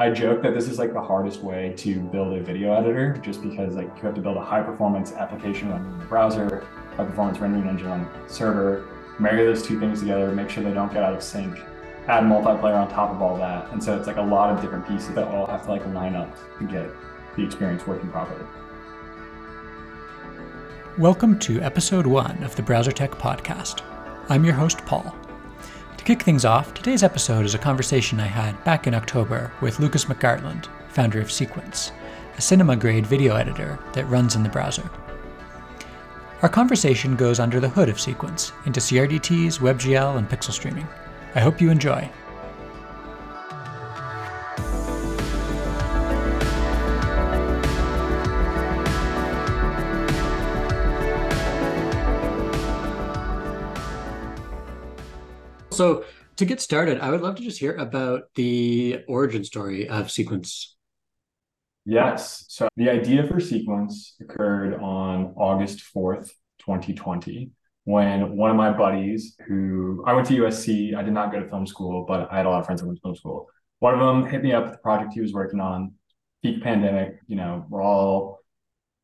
[0.00, 3.42] I joke that this is like the hardest way to build a video editor just
[3.42, 6.66] because like you have to build a high performance application on the browser,
[6.96, 10.72] high performance rendering engine on the server, marry those two things together, make sure they
[10.72, 11.54] don't get out of sync,
[12.06, 13.70] add multiplayer on top of all that.
[13.72, 16.16] And so it's like a lot of different pieces that all have to like line
[16.16, 16.88] up to get
[17.36, 18.46] the experience working properly.
[20.96, 23.82] Welcome to episode one of the Browser Tech Podcast.
[24.30, 25.14] I'm your host, Paul.
[26.10, 29.78] To kick things off, today's episode is a conversation I had back in October with
[29.78, 31.92] Lucas McGartland, founder of Sequence,
[32.36, 34.90] a cinema grade video editor that runs in the browser.
[36.42, 40.88] Our conversation goes under the hood of Sequence into CRDTs, WebGL, and pixel streaming.
[41.36, 42.10] I hope you enjoy.
[55.80, 56.04] So,
[56.36, 60.76] to get started, I would love to just hear about the origin story of Sequence.
[61.86, 62.44] Yes.
[62.48, 67.52] So the idea for Sequence occurred on August 4th, 2020,
[67.84, 71.48] when one of my buddies, who I went to USC, I did not go to
[71.48, 73.48] film school, but I had a lot of friends that went to film school.
[73.78, 75.94] One of them hit me up with the project he was working on,
[76.42, 77.20] peak pandemic.
[77.26, 78.40] You know, we're all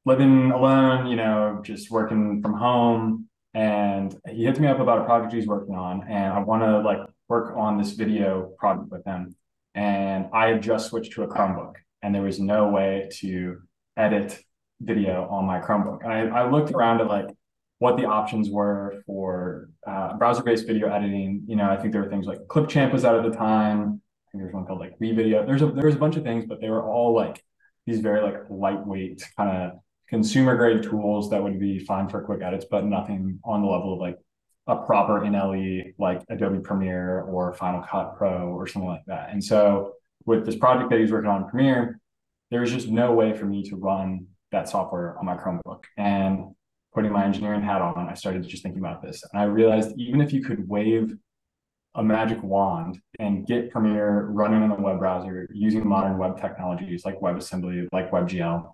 [0.04, 5.04] living alone, you know, just working from home and he hits me up about a
[5.04, 9.04] project he's working on and i want to like work on this video project with
[9.04, 9.34] him.
[9.74, 13.62] And i had just switched to a chromebook and there was no way to
[13.96, 14.38] edit
[14.80, 16.04] video on my chromebook.
[16.04, 17.28] And i, I looked around at like
[17.78, 21.44] what the options were for uh, browser-based video editing.
[21.46, 24.02] You know i think there were things like clipchamp was out at the time.
[24.28, 26.60] I think there's one called like WeVideo there's a there's a bunch of things but
[26.60, 27.42] they were all like
[27.86, 32.42] these very like lightweight kind of consumer grade tools that would be fine for quick
[32.42, 34.18] edits, but nothing on the level of like
[34.66, 39.30] a proper NLE like Adobe Premiere or Final Cut Pro or something like that.
[39.30, 39.92] And so
[40.24, 42.00] with this project that he's working on Premiere,
[42.50, 45.84] there was just no way for me to run that software on my Chromebook.
[45.96, 46.54] And
[46.94, 49.22] putting my engineering hat on, I started just thinking about this.
[49.32, 51.14] And I realized even if you could wave
[51.94, 57.04] a magic wand and get Premiere running in a web browser using modern web technologies
[57.04, 58.72] like WebAssembly, like WebGL,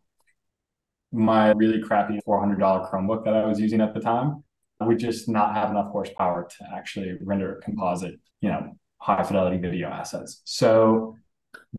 [1.13, 2.59] my really crappy $400
[2.91, 4.43] Chromebook that I was using at the time
[4.81, 9.89] would just not have enough horsepower to actually render composite, you know, high fidelity video
[9.89, 10.43] assets.
[10.45, 11.17] So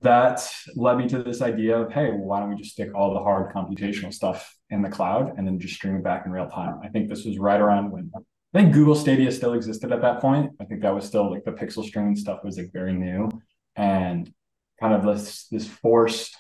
[0.02, 3.20] that led me to this idea of, hey, why don't we just stick all the
[3.20, 6.80] hard computational stuff in the cloud and then just stream it back in real time?
[6.84, 10.20] I think this was right around when I think Google Stadia still existed at that
[10.20, 10.52] point.
[10.62, 13.30] I think that was still like the pixel streaming stuff was like very new
[13.76, 14.32] and
[14.80, 16.38] kind of this this forced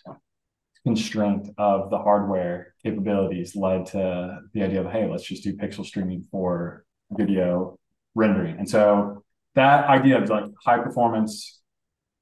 [0.83, 5.85] constraint of the hardware capabilities led to the idea of hey let's just do pixel
[5.85, 7.79] streaming for video
[8.15, 8.57] rendering.
[8.57, 9.23] And so
[9.55, 11.61] that idea of like high performance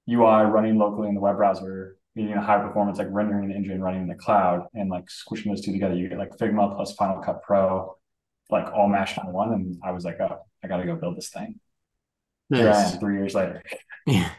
[0.10, 4.02] ui running locally in the web browser meaning a high performance like rendering engine running
[4.02, 7.22] in the cloud and like squishing those two together you get like figma plus final
[7.22, 7.96] cut pro
[8.50, 9.54] like all mashed on one.
[9.54, 11.60] And i was like oh i gotta go build this thing.
[12.50, 12.60] Nice.
[12.62, 13.64] here i am three years later.
[14.06, 14.30] Yeah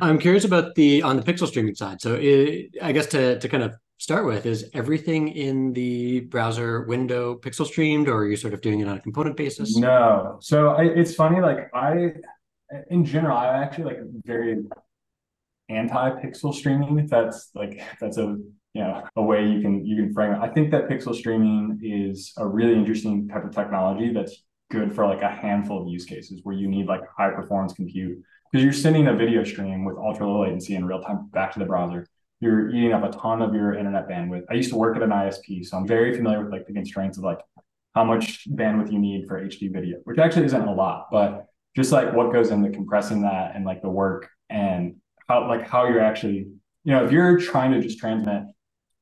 [0.00, 2.00] I'm curious about the on the pixel streaming side.
[2.00, 6.82] So it, I guess to to kind of start with is everything in the browser
[6.82, 9.76] window pixel streamed or are you sort of doing it on a component basis?
[9.76, 10.36] No.
[10.40, 12.12] So I, it's funny like I
[12.90, 14.64] in general I actually like very
[15.68, 18.36] anti pixel streaming if that's like that's a
[18.74, 20.38] you know a way you can you can frame it.
[20.38, 25.06] I think that pixel streaming is a really interesting type of technology that's good for
[25.06, 28.18] like a handful of use cases where you need like high performance compute
[28.50, 31.58] because you're sending a video stream with ultra low latency in real time back to
[31.58, 32.06] the browser.
[32.40, 34.44] You're eating up a ton of your internet bandwidth.
[34.50, 37.18] I used to work at an ISP, so I'm very familiar with like the constraints
[37.18, 37.40] of like
[37.94, 41.92] how much bandwidth you need for HD video, which actually isn't a lot, but just
[41.92, 44.96] like what goes into compressing that and like the work and
[45.28, 46.46] how like how you're actually,
[46.84, 48.42] you know, if you're trying to just transmit,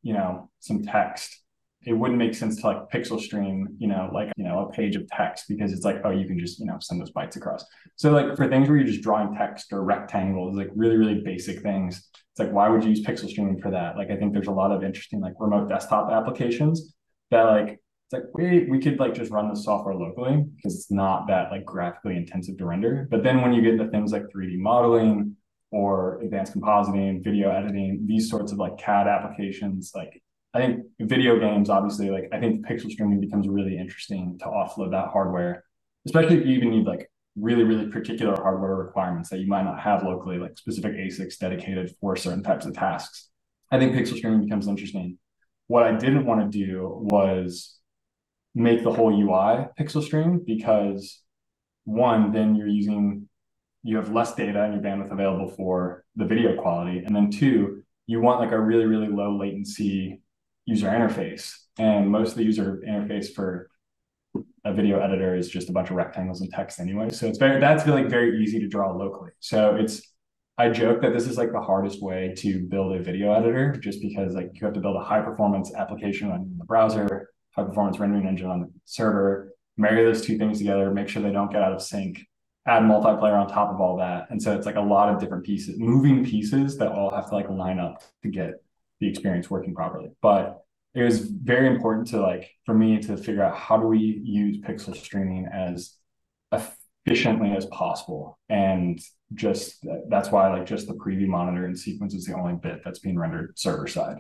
[0.03, 1.44] you know, some text
[1.87, 4.97] it wouldn't make sense to like pixel stream, you know, like, you know, a page
[4.97, 7.65] of text because it's like, oh, you can just, you know, send those bytes across.
[7.97, 11.61] So like for things where you're just drawing text or rectangles, like really, really basic
[11.61, 13.97] things, it's like, why would you use pixel streaming for that?
[13.97, 16.95] Like, I think there's a lot of interesting like remote desktop applications
[17.31, 20.91] that like, it's like, wait, we could like just run the software locally because it's
[20.91, 23.07] not that like graphically intensive to render.
[23.11, 25.37] But then when you get into things like 3D modeling
[25.71, 30.23] or advanced compositing, video editing, these sorts of like CAD applications, like
[30.55, 34.93] I think video games, obviously, like I think pixel streaming becomes really interesting to offload
[34.93, 35.65] that hardware,
[36.07, 39.81] especially if you even need like really, really particular hardware requirements that you might not
[39.81, 43.31] have locally, like specific ASICs dedicated for certain types of tasks.
[43.73, 45.19] I think pixel streaming becomes interesting.
[45.67, 47.77] What I didn't want to do was
[48.55, 51.21] make the whole UI pixel stream because
[51.85, 53.29] one, then you're using
[53.83, 57.03] you have less data and your bandwidth available for the video quality.
[57.05, 60.23] And then two, you want like a really, really low latency
[60.67, 61.55] user interface.
[61.79, 63.69] And most of the user interface for
[64.65, 67.11] a video editor is just a bunch of rectangles and text anyway.
[67.11, 69.31] So it's very that's really very easy to draw locally.
[69.41, 70.15] So it's
[70.57, 74.01] I joke that this is like the hardest way to build a video editor, just
[74.01, 77.99] because like you have to build a high performance application on the browser, high performance
[77.99, 81.63] rendering engine on the server, marry those two things together, make sure they don't get
[81.63, 82.21] out of sync,
[82.67, 84.29] add multiplayer on top of all that.
[84.31, 87.35] And so it's like a lot of different pieces, moving pieces that all have to
[87.35, 88.55] like line up to get
[89.05, 90.11] the experience working properly.
[90.23, 90.61] But
[90.95, 94.59] it was very important to like for me to figure out how do we use
[94.59, 95.95] pixel streaming as
[96.53, 98.39] efficiently as possible.
[98.49, 99.01] And
[99.35, 103.01] just that's why like just the preview monitor and sequence is the only bit that's
[103.01, 104.19] being rendered server side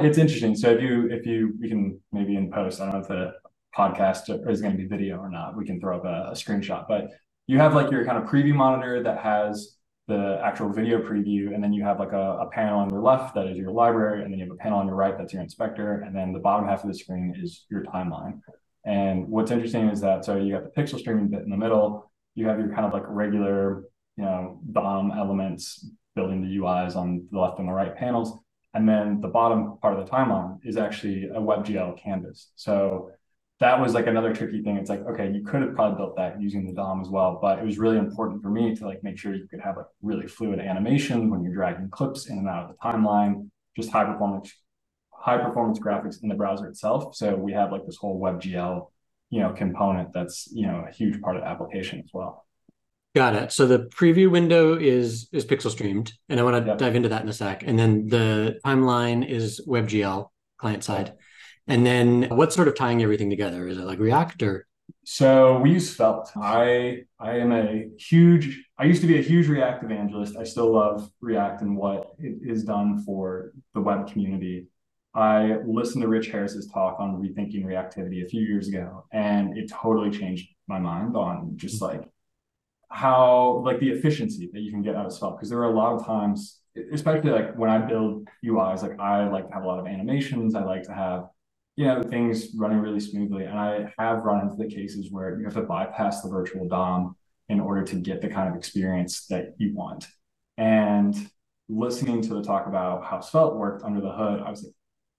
[0.00, 0.56] it's interesting.
[0.56, 3.32] So if you if you we can maybe in post i don't know if the
[3.76, 6.86] podcast is going to be video or not we can throw up a, a screenshot.
[6.88, 7.10] But
[7.46, 9.73] you have like your kind of preview monitor that has
[10.06, 13.34] the actual video preview, and then you have like a, a, panel on your left
[13.34, 15.42] that is your library, and then you have a panel on your right that's your
[15.42, 18.40] inspector, and then the bottom half of the screen is your timeline.
[18.84, 22.10] And what's interesting is that so you got the pixel streaming bit in the middle,
[22.34, 23.84] you have your kind of like regular,
[24.16, 28.38] you know, DOM elements building the UIs on the left and the right panels,
[28.74, 32.50] and then the bottom part of the timeline is actually a WebGL canvas.
[32.56, 33.10] So
[33.64, 34.76] that was like another tricky thing.
[34.76, 37.58] It's like, okay, you could have probably built that using the DOM as well, but
[37.58, 40.26] it was really important for me to like make sure you could have like really
[40.26, 44.52] fluid animation when you're dragging clips in and out of the timeline, just high performance,
[45.10, 47.16] high performance graphics in the browser itself.
[47.16, 48.86] So we have like this whole WebGL,
[49.30, 52.46] you know, component that's you know a huge part of the application as well.
[53.14, 53.50] Got it.
[53.50, 56.78] So the preview window is is pixel streamed, and I want to yep.
[56.78, 57.62] dive into that in a sec.
[57.66, 60.28] And then the timeline is WebGL
[60.58, 61.14] client side.
[61.66, 63.66] And then what's sort of tying everything together?
[63.66, 64.66] Is it like React or?
[65.04, 66.30] So we use Svelte.
[66.36, 68.64] I I am a huge.
[68.78, 70.36] I used to be a huge React evangelist.
[70.36, 74.66] I still love React and what it is done for the web community.
[75.14, 79.70] I listened to Rich Harris's talk on rethinking reactivity a few years ago, and it
[79.70, 81.98] totally changed my mind on just mm-hmm.
[81.98, 82.08] like
[82.90, 85.36] how like the efficiency that you can get out of Svelte.
[85.36, 86.60] Because there are a lot of times,
[86.92, 90.54] especially like when I build UIs, like I like to have a lot of animations.
[90.54, 91.28] I like to have
[91.76, 93.44] you know things running really smoothly.
[93.44, 97.16] And i have run into the cases where you have to bypass the virtual dom
[97.48, 100.06] in order to get the kind of experience that you want.
[100.56, 101.14] And
[101.68, 104.74] listening to the talk about how svelte worked under the hood i was like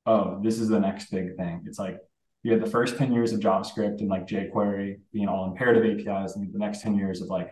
[0.06, 1.64] oh this is the next big thing.
[1.66, 1.98] It's like
[2.44, 6.36] you had the first 10 years of javascript and like jquery being all imperative apis
[6.36, 7.52] and the next 10 years of like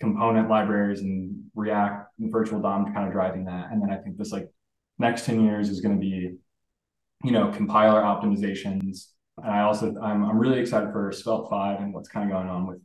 [0.00, 3.70] component libraries and react and virtual dom kind of driving that.
[3.70, 4.48] And then i think this like
[4.98, 6.36] next 10 years is going to be
[7.22, 9.06] you know, compiler optimizations.
[9.42, 12.48] And I also, I'm, I'm really excited for Svelte 5 and what's kind of going
[12.48, 12.80] on with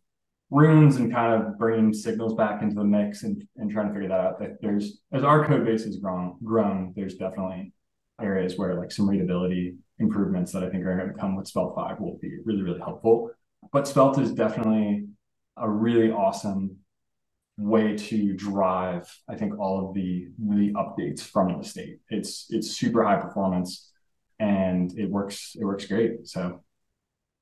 [0.50, 4.10] runes and kind of bringing signals back into the mix and, and trying to figure
[4.10, 4.40] that out.
[4.40, 7.74] That there's, as our code base has grown, grown, there's definitely
[8.22, 11.76] areas where like some readability improvements that I think are going to come with Svelte
[11.76, 13.32] 5 will be really, really helpful.
[13.72, 15.08] But Svelte is definitely
[15.58, 16.78] a really awesome
[17.58, 22.00] way to drive, I think, all of the the updates from the state.
[22.10, 23.92] It's it's super high performance
[24.40, 25.56] and it works.
[25.60, 26.28] It works great.
[26.28, 26.64] So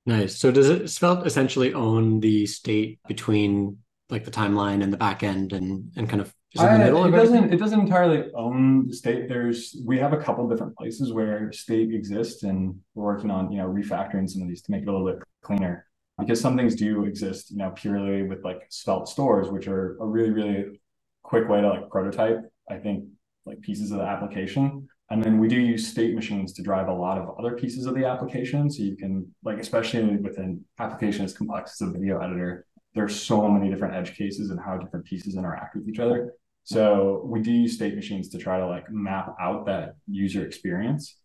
[0.05, 0.35] nice.
[0.35, 3.77] So does it Svelte essentially own the state between
[4.09, 7.11] like the timeline and the back end and and kind of is it, uh, it
[7.11, 9.27] doesn't it doesn't entirely own the state.
[9.27, 13.57] There's we have a couple different places where state exists, and we're working on you
[13.57, 15.87] know refactoring some of these to make it a little bit cleaner.
[16.19, 20.05] Because some things do exist, you know, purely with like Svelte stores, which are a
[20.05, 20.79] really really
[21.23, 22.41] quick way to like prototype.
[22.69, 23.05] I think
[23.47, 24.87] like pieces of the application.
[25.09, 27.93] And then we do use state machines to drive a lot of other pieces of
[27.93, 28.69] the application.
[28.69, 33.19] So you can, like, especially with an application as complex as a video editor, there's
[33.19, 36.33] so many different edge cases and how different pieces interact with each other.
[36.63, 41.17] So we do use state machines to try to like map out that user experience.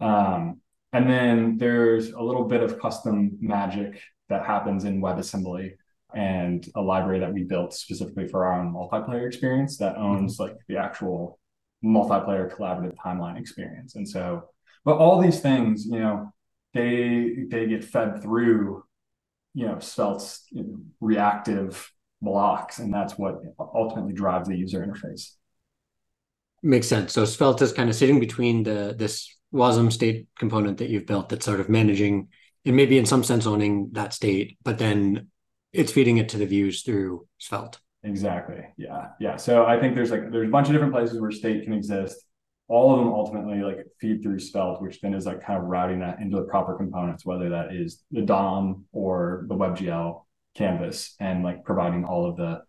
[0.00, 0.60] Um,
[0.92, 5.72] and then there's a little bit of custom magic that happens in WebAssembly
[6.14, 10.56] and a library that we built specifically for our own multiplayer experience that owns like
[10.68, 11.38] the actual
[11.86, 13.94] multiplayer collaborative timeline experience.
[13.94, 14.48] And so,
[14.84, 16.32] but all these things, you know,
[16.74, 18.84] they they get fed through,
[19.54, 21.90] you know, Svelte's you know, reactive
[22.20, 23.36] blocks, and that's what
[23.74, 25.32] ultimately drives the user interface.
[26.62, 27.12] Makes sense.
[27.12, 31.28] So Svelte is kind of sitting between the this WASM state component that you've built
[31.28, 32.28] that's sort of managing
[32.66, 35.28] and maybe in some sense owning that state, but then
[35.72, 37.78] it's feeding it to the views through Svelte.
[38.06, 38.64] Exactly.
[38.76, 39.08] Yeah.
[39.18, 39.36] Yeah.
[39.36, 42.16] So I think there's like there's a bunch of different places where state can exist.
[42.68, 46.00] All of them ultimately like feed through Svelte, which then is like kind of routing
[46.00, 50.22] that into the proper components, whether that is the DOM or the WebGL
[50.54, 52.62] canvas, and like providing all of the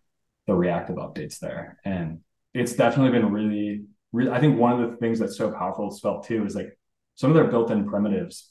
[0.46, 1.78] the reactive updates there.
[1.84, 2.20] And
[2.52, 5.98] it's definitely been really, really, I think one of the things that's so powerful with
[5.98, 6.76] Svelte too is like
[7.14, 8.50] some of their built-in primitives,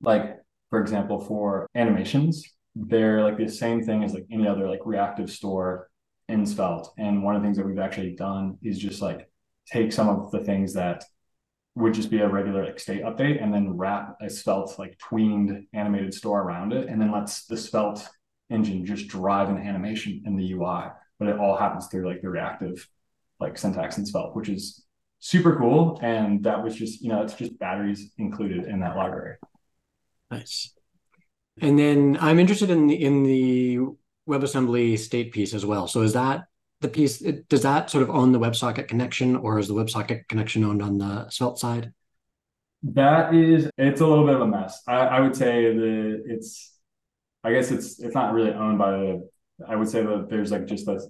[0.00, 0.38] like
[0.70, 2.44] for example, for animations,
[2.74, 5.90] they're like the same thing as like any other like reactive store
[6.28, 6.88] in Svelte.
[6.98, 9.30] And one of the things that we've actually done is just like
[9.66, 11.04] take some of the things that
[11.74, 15.66] would just be a regular like state update and then wrap a Svelte like tweened
[15.72, 18.06] animated store around it and then lets the Svelte
[18.50, 20.90] engine just drive an animation in the UI.
[21.18, 22.86] But it all happens through like the reactive
[23.40, 24.84] like syntax in Svelte, which is
[25.18, 25.98] super cool.
[26.02, 29.36] And that was just, you know, it's just batteries included in that library.
[30.30, 30.74] Nice.
[31.60, 33.78] And then I'm interested in the in the
[34.28, 35.86] WebAssembly state piece as well.
[35.88, 36.44] So is that
[36.80, 37.18] the piece?
[37.48, 40.98] Does that sort of own the WebSocket connection, or is the WebSocket connection owned on
[40.98, 41.92] the Svelte side?
[42.82, 44.82] That is, it's a little bit of a mess.
[44.88, 46.72] I, I would say that it's,
[47.44, 49.28] I guess it's it's not really owned by the.
[49.68, 51.00] I would say that there's like just a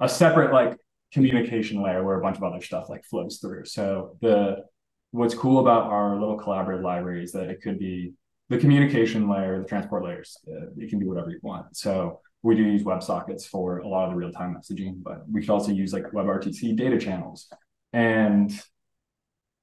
[0.00, 0.76] a separate like
[1.12, 3.64] communication layer where a bunch of other stuff like flows through.
[3.64, 4.64] So the
[5.12, 8.12] what's cool about our little collaborative library is that it could be
[8.48, 11.76] the communication layer, the transport layers, uh, you can do whatever you want.
[11.76, 15.50] So we do use WebSockets for a lot of the real-time messaging, but we could
[15.50, 17.48] also use like WebRTC data channels.
[17.94, 18.52] And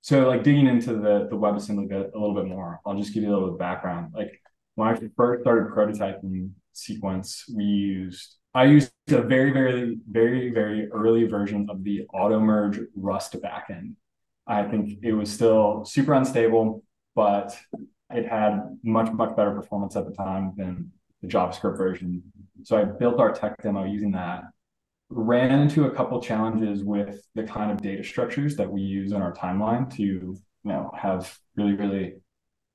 [0.02, 3.22] so like digging into the, the WebAssembly bit a little bit more, I'll just give
[3.22, 4.14] you a little bit of background.
[4.16, 4.42] Like
[4.76, 10.90] when I first started prototyping sequence, we used, I used a very, very, very, very
[10.90, 13.94] early version of the Automerge Rust backend.
[14.48, 16.84] I think it was still super unstable,
[17.14, 17.56] but
[18.13, 20.91] it had much, much better performance at the time than
[21.22, 22.24] the JavaScript version.
[22.63, 24.44] So I built our tech demo using that.
[25.10, 29.22] Ran into a couple challenges with the kind of data structures that we use in
[29.22, 32.15] our timeline to, you know, have really, really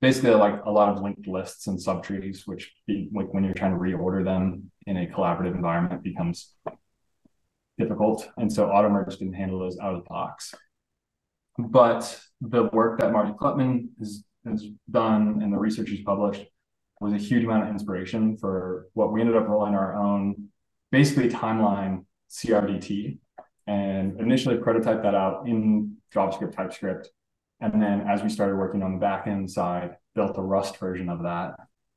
[0.01, 3.71] basically like a lot of linked lists and subtrees, which be, like when you're trying
[3.71, 6.53] to reorder them in a collaborative environment becomes
[7.79, 8.29] difficult.
[8.37, 10.53] And so Automerge didn't handle those out of the box.
[11.57, 16.45] But the work that Martin Kleppmann has has done and the research he's published
[16.99, 20.49] was a huge amount of inspiration for what we ended up rolling our own
[20.91, 23.19] basically timeline CRDT
[23.67, 27.09] and initially prototyped that out in JavaScript, TypeScript.
[27.59, 31.23] And then as we started working on the backend side, built a Rust version of
[31.23, 31.55] that.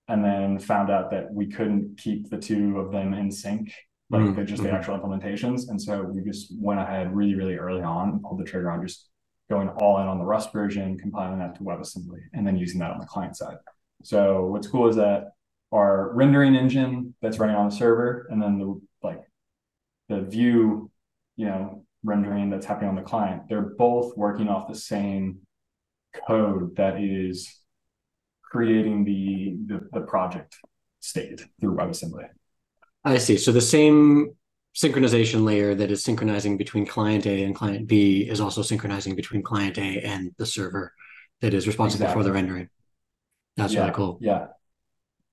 [0.09, 3.73] And then found out that we couldn't keep the two of them in sync,
[4.11, 4.45] like mm-hmm.
[4.45, 4.77] just the mm-hmm.
[4.77, 5.69] actual implementations.
[5.69, 8.85] And so we just went ahead really, really early on and pulled the trigger on
[8.85, 9.09] just
[9.51, 12.93] going all in on the Rust version, compiling that to WebAssembly, and then using that
[12.93, 13.57] on the client side.
[14.03, 15.33] So what's cool is that
[15.73, 19.21] our rendering engine that's running on the server, and then the like
[20.09, 20.91] the view,
[21.37, 25.41] you know, rendering that's happening on the client, they're both working off the same
[26.27, 27.61] code that is
[28.43, 30.57] creating the the, the project
[31.01, 32.29] state through WebAssembly.
[33.05, 33.37] I see.
[33.37, 34.37] So the same
[34.75, 39.43] synchronization layer that is synchronizing between client A and client B is also synchronizing between
[39.43, 40.93] client A and the server
[41.41, 42.23] that is responsible exactly.
[42.23, 42.69] for the rendering.
[43.57, 44.19] That's yeah, really cool.
[44.21, 44.47] Yeah.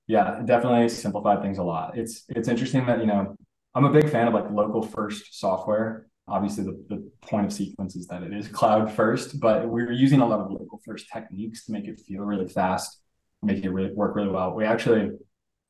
[0.08, 1.98] Yeah, definitely simplified things a lot.
[1.98, 3.36] It's it's interesting that, you know,
[3.76, 6.08] I'm a big fan of like local first software.
[6.30, 10.22] Obviously, the, the point of sequence is that it is cloud first, but we're using
[10.22, 13.02] a lot of local first techniques to make it feel really fast,
[13.44, 14.54] make it really work really well.
[14.54, 15.12] We actually,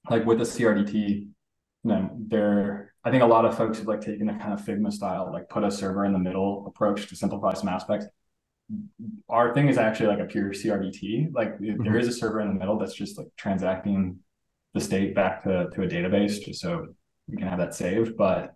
[0.09, 1.29] like with the CRDT, you
[1.83, 4.91] know, there I think a lot of folks have like taken a kind of Figma
[4.91, 8.07] style, like put a server in the middle approach to simplify some aspects.
[9.29, 11.33] Our thing is actually like a pure CRDT.
[11.33, 11.83] Like mm-hmm.
[11.83, 14.19] there is a server in the middle that's just like transacting
[14.73, 16.87] the state back to, to a database just so
[17.27, 18.17] we can have that saved.
[18.17, 18.53] But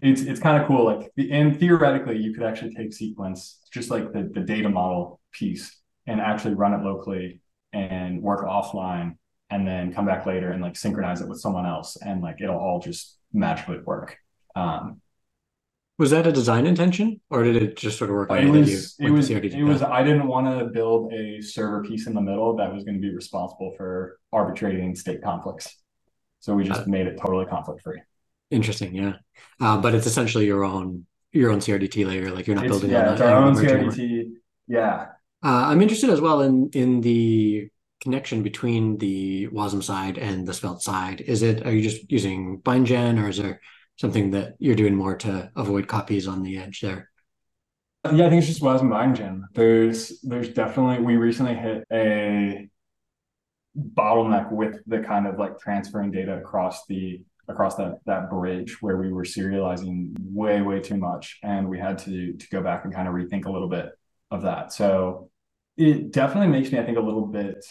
[0.00, 0.84] it's it's kind of cool.
[0.84, 5.80] Like and theoretically, you could actually take sequence, just like the, the data model piece,
[6.06, 7.40] and actually run it locally
[7.72, 9.16] and work offline
[9.50, 12.56] and then come back later and like synchronize it with someone else and like it'll
[12.56, 14.16] all just magically work.
[14.56, 15.00] Um,
[15.96, 18.30] was that a design intention, or did it just sort of work?
[18.30, 18.96] It was.
[18.98, 19.30] It was.
[19.30, 19.82] It was.
[19.82, 23.00] I didn't want to build a server piece in the middle that was going to
[23.00, 25.76] be responsible for arbitrating state conflicts.
[26.40, 28.00] So we just uh, made it totally conflict free.
[28.50, 29.14] Interesting, yeah.
[29.60, 32.32] Uh, but it's essentially your own your own CRDT layer.
[32.32, 32.90] Like you're not it's, building.
[32.90, 34.32] Yeah, it's our own CRDT.
[34.66, 35.06] Yeah.
[35.44, 37.70] Uh, I'm interested as well in in the
[38.04, 41.20] connection between the WASM side and the Svelte side?
[41.22, 43.60] Is it are you just using BindGen or is there
[43.96, 47.10] something that you're doing more to avoid copies on the edge there?
[48.12, 49.42] Yeah, I think it's just WASM BindGen.
[49.54, 52.68] There's there's definitely we recently hit a
[53.76, 58.96] bottleneck with the kind of like transferring data across the across that that bridge where
[58.96, 62.94] we were serializing way way too much and we had to to go back and
[62.94, 63.90] kind of rethink a little bit
[64.30, 65.28] of that so
[65.76, 67.64] it definitely makes me i think a little bit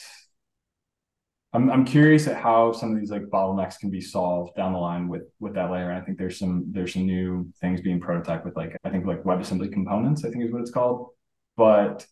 [1.53, 4.79] I'm I'm curious at how some of these like bottlenecks can be solved down the
[4.79, 5.91] line with with that layer.
[5.91, 9.05] And I think there's some there's some new things being prototyped with like I think
[9.05, 10.25] like WebAssembly components.
[10.25, 11.09] I think is what it's called.
[11.55, 12.05] But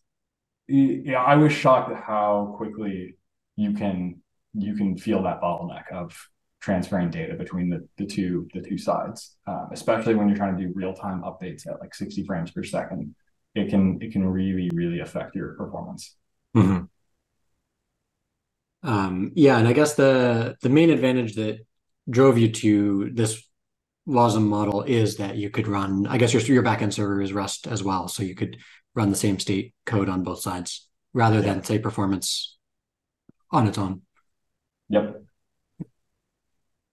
[0.68, 3.16] yeah, I was shocked at how quickly
[3.56, 4.22] you can
[4.54, 6.16] you can feel that bottleneck of
[6.60, 10.62] transferring data between the, the two the two sides, um, especially when you're trying to
[10.62, 13.14] do real time updates at like 60 frames per second.
[13.56, 16.16] It can it can really really affect your performance.
[16.56, 16.84] Mm-hmm.
[18.82, 21.64] Um, yeah, and I guess the the main advantage that
[22.10, 23.42] drove you to this
[24.08, 26.06] WASM model is that you could run.
[26.06, 28.58] I guess your your backend server is Rust as well, so you could
[28.94, 31.54] run the same state code on both sides rather yeah.
[31.54, 32.58] than say performance
[33.50, 34.02] on its own.
[34.88, 35.22] Yep.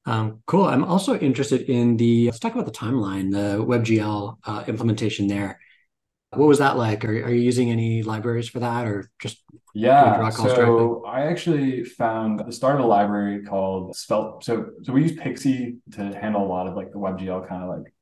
[0.05, 0.65] Um, cool.
[0.65, 2.25] I'm also interested in the.
[2.25, 5.59] Let's talk about the timeline, the WebGL uh, implementation there.
[6.31, 7.03] What was that like?
[7.05, 9.43] Are, are you using any libraries for that, or just
[9.73, 10.29] yeah?
[10.29, 14.43] So I actually found the start of a library called Svelte.
[14.43, 17.69] So so we use Pixi to handle a lot of like the WebGL kind of
[17.69, 17.93] like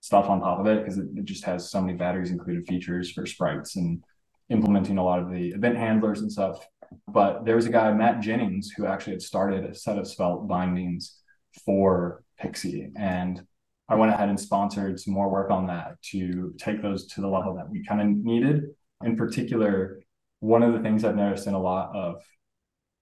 [0.00, 3.10] stuff on top of it because it, it just has so many batteries included features
[3.10, 4.04] for sprites and
[4.50, 6.66] implementing a lot of the event handlers and stuff.
[7.08, 10.46] But there was a guy, Matt Jennings, who actually had started a set of Svelte
[10.46, 11.18] bindings
[11.64, 12.92] for Pixi.
[12.96, 13.46] And
[13.88, 17.28] I went ahead and sponsored some more work on that to take those to the
[17.28, 18.64] level that we kind of needed.
[19.02, 20.00] In particular,
[20.40, 22.22] one of the things I've noticed in a lot of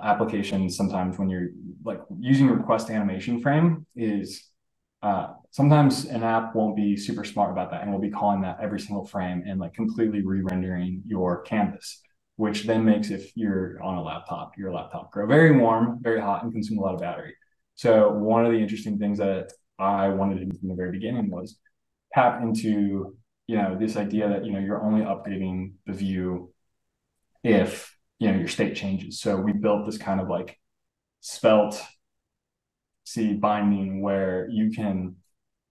[0.01, 1.49] applications sometimes when you're
[1.85, 4.49] like using request animation frame is
[5.03, 8.59] uh, sometimes an app won't be super smart about that and will be calling that
[8.61, 12.01] every single frame and like completely re-rendering your canvas
[12.37, 16.43] which then makes if you're on a laptop your laptop grow very warm very hot
[16.43, 17.35] and consume a lot of battery.
[17.75, 21.31] So one of the interesting things that I wanted to do from the very beginning
[21.31, 21.59] was
[22.12, 26.51] tap into you know this idea that you know you're only updating the view
[27.43, 29.21] if you know your state changes.
[29.21, 30.59] So we built this kind of like
[31.21, 31.81] Svelte
[33.05, 35.17] C binding where you can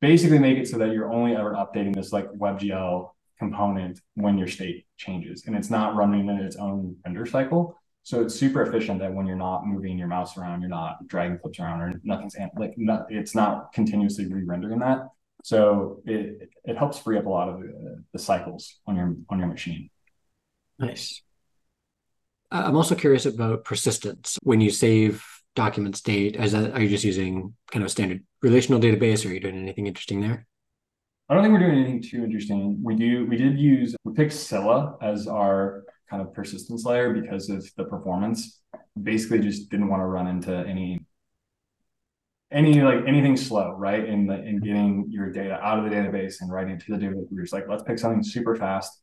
[0.02, 3.10] basically make it so that you're only ever updating this like WebGL
[3.40, 7.78] component when your state changes and it's not running in its own render cycle.
[8.04, 11.38] So it's super efficient that when you're not moving your mouse around, you're not dragging
[11.38, 15.08] flips around or nothing's like not, it's not continuously re-rendering that.
[15.44, 19.40] So it it helps free up a lot of the, the cycles on your on
[19.40, 19.90] your machine.
[20.78, 21.22] Nice.
[22.52, 24.38] Uh, I'm also curious about persistence.
[24.44, 28.24] When you save document state, is that are you just using kind of a standard
[28.42, 30.46] relational database, or are you doing anything interesting there?
[31.30, 32.82] I don't think we're doing anything too interesting.
[32.84, 37.50] We do we did use we picked Scylla as our kind of persistence layer because
[37.50, 38.60] of the performance.
[39.02, 41.00] Basically, just didn't want to run into any
[42.52, 44.04] any like anything slow, right?
[44.04, 47.06] In the in getting your data out of the database and writing it to the
[47.06, 47.28] database.
[47.32, 49.01] We're just like, let's pick something super fast.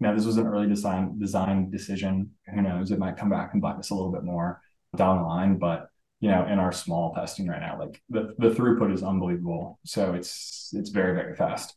[0.00, 2.30] Now, this was an early design design decision.
[2.54, 2.90] Who knows?
[2.90, 4.60] It might come back and bite us a little bit more
[4.96, 5.88] down the line, but
[6.20, 9.78] you know, in our small testing right now, like the, the throughput is unbelievable.
[9.84, 11.74] So it's it's very, very fast.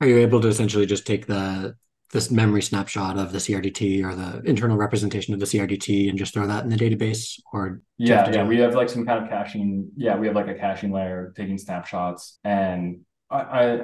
[0.00, 1.76] Are you able to essentially just take the
[2.12, 6.34] this memory snapshot of the CRDT or the internal representation of the CRDT and just
[6.34, 7.38] throw that in the database?
[7.52, 9.90] Or yeah, yeah, we have like some kind of caching.
[9.96, 13.80] Yeah, we have like a caching layer taking snapshots, and I, I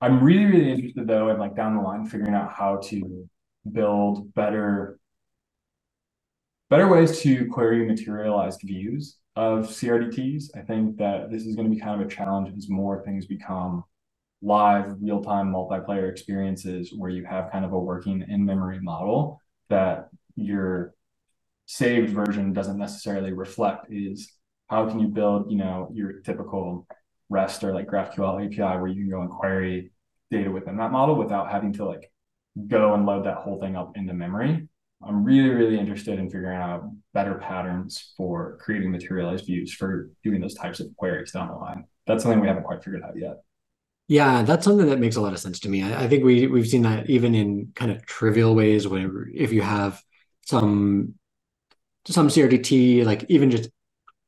[0.00, 3.28] I'm really really interested though in like down the line figuring out how to
[3.72, 4.98] build better
[6.68, 10.56] better ways to query materialized views of CRDTs.
[10.56, 13.26] I think that this is going to be kind of a challenge as more things
[13.26, 13.84] become
[14.42, 20.94] live real-time multiplayer experiences where you have kind of a working in-memory model that your
[21.66, 24.32] saved version doesn't necessarily reflect is
[24.68, 26.86] how can you build you know your typical
[27.28, 29.90] rest or like graphql api where you can go and query
[30.30, 32.10] data within that model without having to like
[32.68, 34.68] go and load that whole thing up into memory.
[35.06, 40.40] I'm really really interested in figuring out better patterns for creating materialized views for doing
[40.40, 41.84] those types of queries down the line.
[42.06, 43.42] That's something we haven't quite figured out yet.
[44.08, 45.82] Yeah, that's something that makes a lot of sense to me.
[45.82, 49.52] I, I, think we we've seen that even in kind of trivial ways where if
[49.52, 50.00] you have
[50.46, 51.14] some
[52.06, 53.68] some CRDT, like even just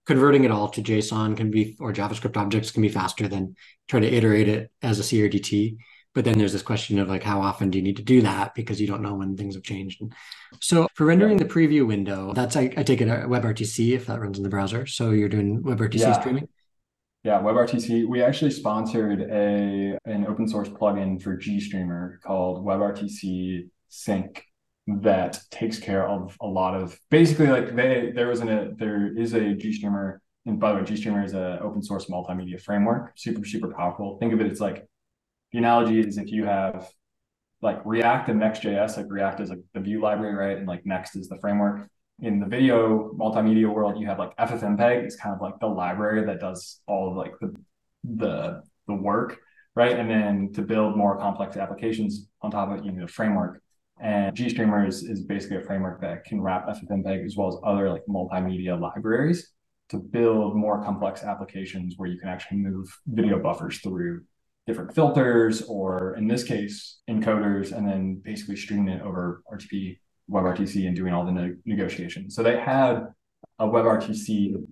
[0.09, 3.55] converting it all to JSON can be or JavaScript objects can be faster than
[3.89, 5.77] trying to iterate it as a CRDT.
[6.15, 8.55] But then there's this question of like how often do you need to do that
[8.55, 10.03] because you don't know when things have changed.
[10.63, 14.19] So for rendering the preview window, that's I, I take it a WebRTC if that
[14.19, 14.87] runs in the browser.
[14.87, 16.19] So you're doing WebRTC yeah.
[16.19, 16.49] streaming.
[17.23, 18.09] Yeah, WebRTC.
[18.09, 24.48] We actually sponsored a an open source plugin for GStreamer called WebRTC Sink
[24.89, 29.17] that takes care of a lot of basically like they there was an a there
[29.17, 33.45] is a GStreamer and by the way GStreamer is an open source multimedia framework, super
[33.45, 34.19] super powerful.
[34.19, 34.87] Think of it as like
[35.53, 36.91] the analogy is if you have
[37.61, 40.59] like React and Next.js, like React is like the view library, right?
[40.59, 41.89] And like Next is the framework.
[42.21, 46.25] in the video multimedia world, you have like FFmpeg it's kind of like the library
[46.27, 47.55] that does all of like the
[48.05, 49.39] the the work,
[49.77, 49.99] right?
[49.99, 53.63] And then to build more complex applications on top of it, you need a framework.
[54.01, 57.91] And GStreamer is, is basically a framework that can wrap FFmpeg as well as other
[57.91, 59.53] like multimedia libraries
[59.91, 64.23] to build more complex applications where you can actually move video buffers through
[64.67, 69.99] different filters or in this case encoders and then basically streaming it over RTP
[70.31, 72.35] WebRTC and doing all the ne- negotiations.
[72.35, 73.07] So they had
[73.59, 74.63] a WebRTC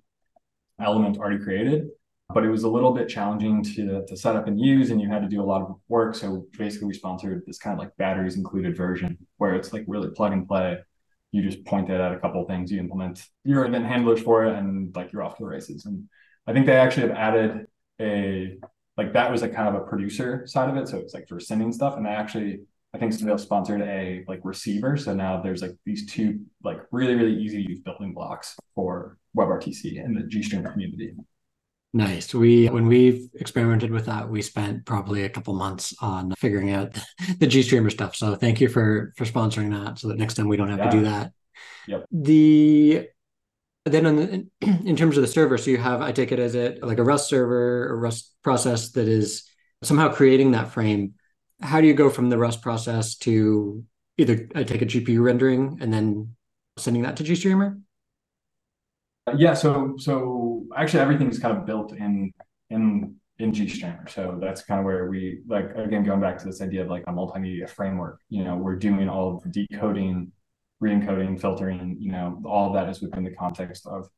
[0.81, 1.89] element already created,
[2.35, 5.09] but it was a little bit challenging to, to set up and use, and you
[5.09, 6.15] had to do a lot of work.
[6.15, 10.11] So basically, we sponsored this kind of like batteries included version where it's like really
[10.11, 10.79] plug and play.
[11.33, 14.57] You just point it at a couple things, you implement your event handlers for it,
[14.57, 15.87] and like you're off to the races.
[15.87, 16.09] And
[16.47, 17.67] I think they actually have added
[18.01, 18.57] a
[18.97, 20.89] like that was like kind of a producer side of it.
[20.89, 22.61] So it's like for sending stuff, and they actually
[22.97, 24.97] I think Smith sponsored a like receiver.
[24.97, 29.19] So now there's like these two like really, really easy to use building blocks for
[29.37, 31.13] WebRTC and the gstream community.
[31.97, 32.35] Nice.
[32.35, 36.93] We when we've experimented with that, we spent probably a couple months on figuring out
[37.39, 38.15] the GStreamer stuff.
[38.15, 40.91] So thank you for for sponsoring that, so that next time we don't have yeah.
[40.91, 41.33] to do that.
[41.89, 42.07] Yep.
[42.13, 43.09] The
[43.87, 46.55] then on the, in terms of the server, so you have I take it as
[46.55, 49.49] it like a Rust server or Rust process that is
[49.83, 51.15] somehow creating that frame
[51.61, 53.85] how do you go from the Rust process to
[54.19, 56.35] either I take a GPU rendering and then
[56.77, 57.81] sending that to GStreamer?
[59.35, 62.33] Yeah, so so actually everything's kind of built in
[62.71, 64.09] in in GStreamer.
[64.09, 67.05] So that's kind of where we like again going back to this idea of like
[67.07, 68.21] a multimedia framework.
[68.29, 70.33] You know, we're doing all of the decoding,
[70.81, 71.97] re-encoding, filtering.
[71.99, 74.09] You know, all of that is within the context of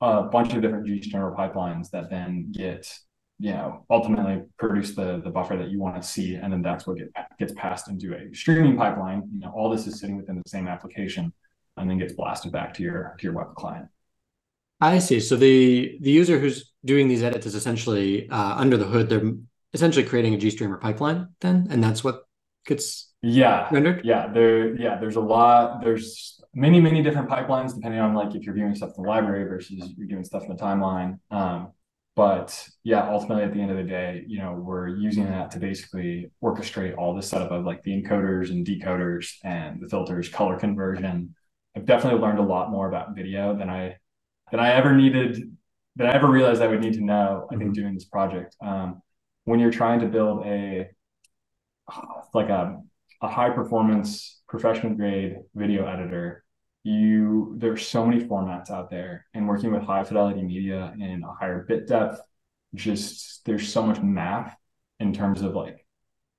[0.00, 2.90] a bunch of different GStreamer pipelines that then get
[3.38, 6.86] you know ultimately produce the the buffer that you want to see and then that's
[6.86, 7.08] what get,
[7.38, 10.66] gets passed into a streaming pipeline you know all this is sitting within the same
[10.66, 11.32] application
[11.76, 13.86] and then gets blasted back to your to your web client
[14.80, 15.20] i see.
[15.20, 19.32] So the the user who's doing these edits is essentially uh, under the hood they're
[19.74, 22.22] essentially creating a gstreamer pipeline then and that's what
[22.66, 23.68] gets yeah.
[23.72, 24.02] rendered?
[24.04, 28.42] Yeah there yeah there's a lot there's many many different pipelines depending on like if
[28.44, 31.18] you're viewing stuff in the library versus you're doing stuff in the timeline.
[31.30, 31.72] Um,
[32.14, 35.58] but yeah ultimately at the end of the day you know we're using that to
[35.58, 40.58] basically orchestrate all the setup of like the encoders and decoders and the filters color
[40.58, 41.34] conversion.
[41.76, 43.96] I've definitely learned a lot more about video than i
[44.50, 45.56] than i ever needed
[45.96, 47.72] than i ever realized i would need to know i think mm-hmm.
[47.72, 49.02] doing this project um,
[49.44, 50.88] when you're trying to build a
[52.34, 52.80] like a,
[53.22, 56.44] a high performance professional grade video editor
[56.84, 61.32] you there's so many formats out there and working with high fidelity media and a
[61.38, 62.20] higher bit depth
[62.74, 64.56] just there's so much math
[65.00, 65.84] in terms of like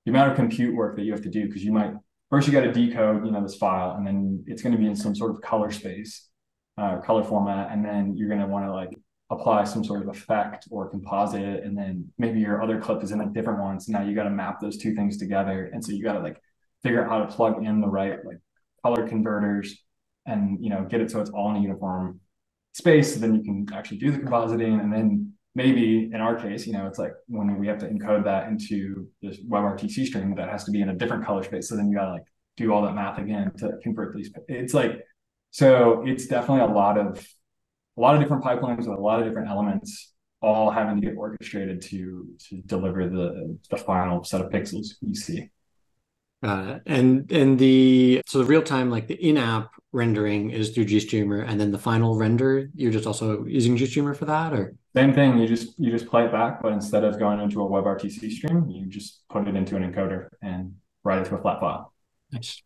[0.04, 1.92] the amount of compute work that you have to do because you might
[2.30, 4.86] first you got to decode you know this file and then it's going to be
[4.86, 6.28] in some sort of color space
[6.80, 8.90] uh, color format and then you're going to want to like
[9.30, 13.20] apply some sort of effect or composite and then maybe your other clip is in
[13.20, 15.92] a different one so now you got to map those two things together and so
[15.92, 16.40] you got to like
[16.82, 18.38] figure out how to plug in the right like
[18.82, 19.84] color converters
[20.24, 22.18] and you know get it so it's all in a uniform
[22.72, 26.66] space so then you can actually do the compositing and then maybe in our case
[26.66, 30.48] you know it's like when we have to encode that into this WebRTC stream that
[30.48, 32.24] has to be in a different color space so then you gotta like
[32.56, 35.04] do all that math again to convert these it's like
[35.50, 37.26] so it's definitely a lot of
[37.96, 41.16] a lot of different pipelines with a lot of different elements all having to get
[41.16, 45.50] orchestrated to to deliver the the final set of pixels you see
[46.42, 51.46] uh, and and the so the real time like the in-app rendering is through GStreamer,
[51.46, 55.38] and then the final render you're just also using GStreamer for that, or same thing.
[55.38, 58.70] You just you just play it back, but instead of going into a WebRTC stream,
[58.70, 61.92] you just put it into an encoder and write it to a flat file.
[62.32, 62.62] Nice.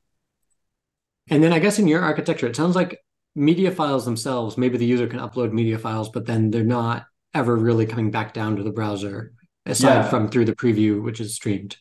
[1.28, 3.00] And then I guess in your architecture, it sounds like
[3.34, 4.58] media files themselves.
[4.58, 8.32] Maybe the user can upload media files, but then they're not ever really coming back
[8.32, 9.32] down to the browser
[9.66, 10.08] aside yeah.
[10.08, 11.76] from through the preview, which is streamed.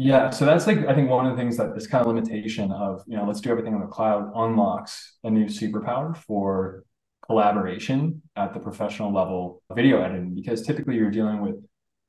[0.00, 2.70] Yeah, so that's like I think one of the things that this kind of limitation
[2.70, 6.84] of you know let's do everything on the cloud unlocks a new superpower for
[7.26, 11.56] collaboration at the professional level video editing because typically you're dealing with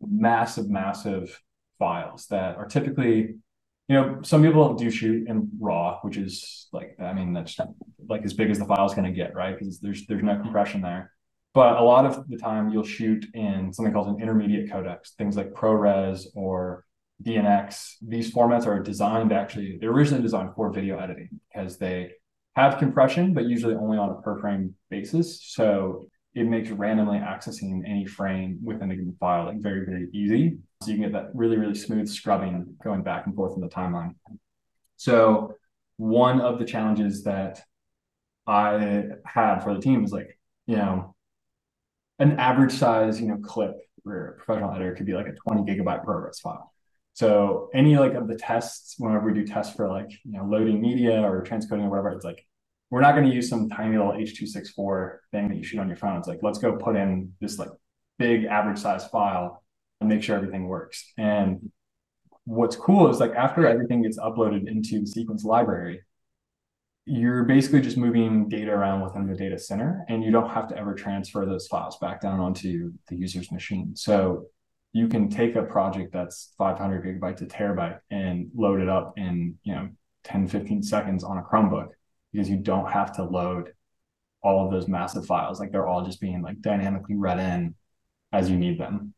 [0.01, 1.41] massive massive
[1.79, 3.37] files that are typically
[3.89, 7.57] you know some people don't do shoot in raw which is like i mean that's
[8.07, 10.39] like as big as the file is going to get right because there's there's no
[10.39, 11.11] compression there
[11.53, 15.35] but a lot of the time you'll shoot in something called an intermediate codecs things
[15.35, 16.85] like ProRes or
[17.23, 22.11] DNX, these formats are designed actually, they're originally designed for video editing because they
[22.55, 25.43] have compression, but usually only on a per frame basis.
[25.43, 30.57] So it makes randomly accessing any frame within a given file like very, very easy.
[30.81, 33.67] So you can get that really, really smooth scrubbing going back and forth in the
[33.67, 34.15] timeline.
[34.95, 35.55] So
[35.97, 37.61] one of the challenges that
[38.47, 41.15] I had for the team is like, you know,
[42.19, 45.63] an average size, you know, clip for a professional editor could be like a 20
[45.63, 46.73] gigabyte ProRes file.
[47.13, 50.79] So any like of the tests, whenever we do tests for like, you know, loading
[50.79, 52.45] media or transcoding or whatever, it's like,
[52.89, 55.97] we're not going to use some tiny little H.264 thing that you shoot on your
[55.97, 56.17] phone.
[56.17, 57.69] It's like, let's go put in this like
[58.17, 59.61] big average size file
[60.07, 61.11] make sure everything works.
[61.17, 61.71] And
[62.45, 66.01] what's cool is like after everything gets uploaded into the sequence library,
[67.05, 70.77] you're basically just moving data around within the data center and you don't have to
[70.77, 73.95] ever transfer those files back down onto the user's machine.
[73.95, 74.45] So
[74.93, 79.55] you can take a project that's 500 gigabyte to terabyte and load it up in,
[79.63, 79.89] you know,
[80.23, 81.89] 10, 15 seconds on a Chromebook
[82.31, 83.73] because you don't have to load
[84.41, 85.59] all of those massive files.
[85.59, 87.75] Like they're all just being like dynamically read in
[88.31, 89.13] as you need them.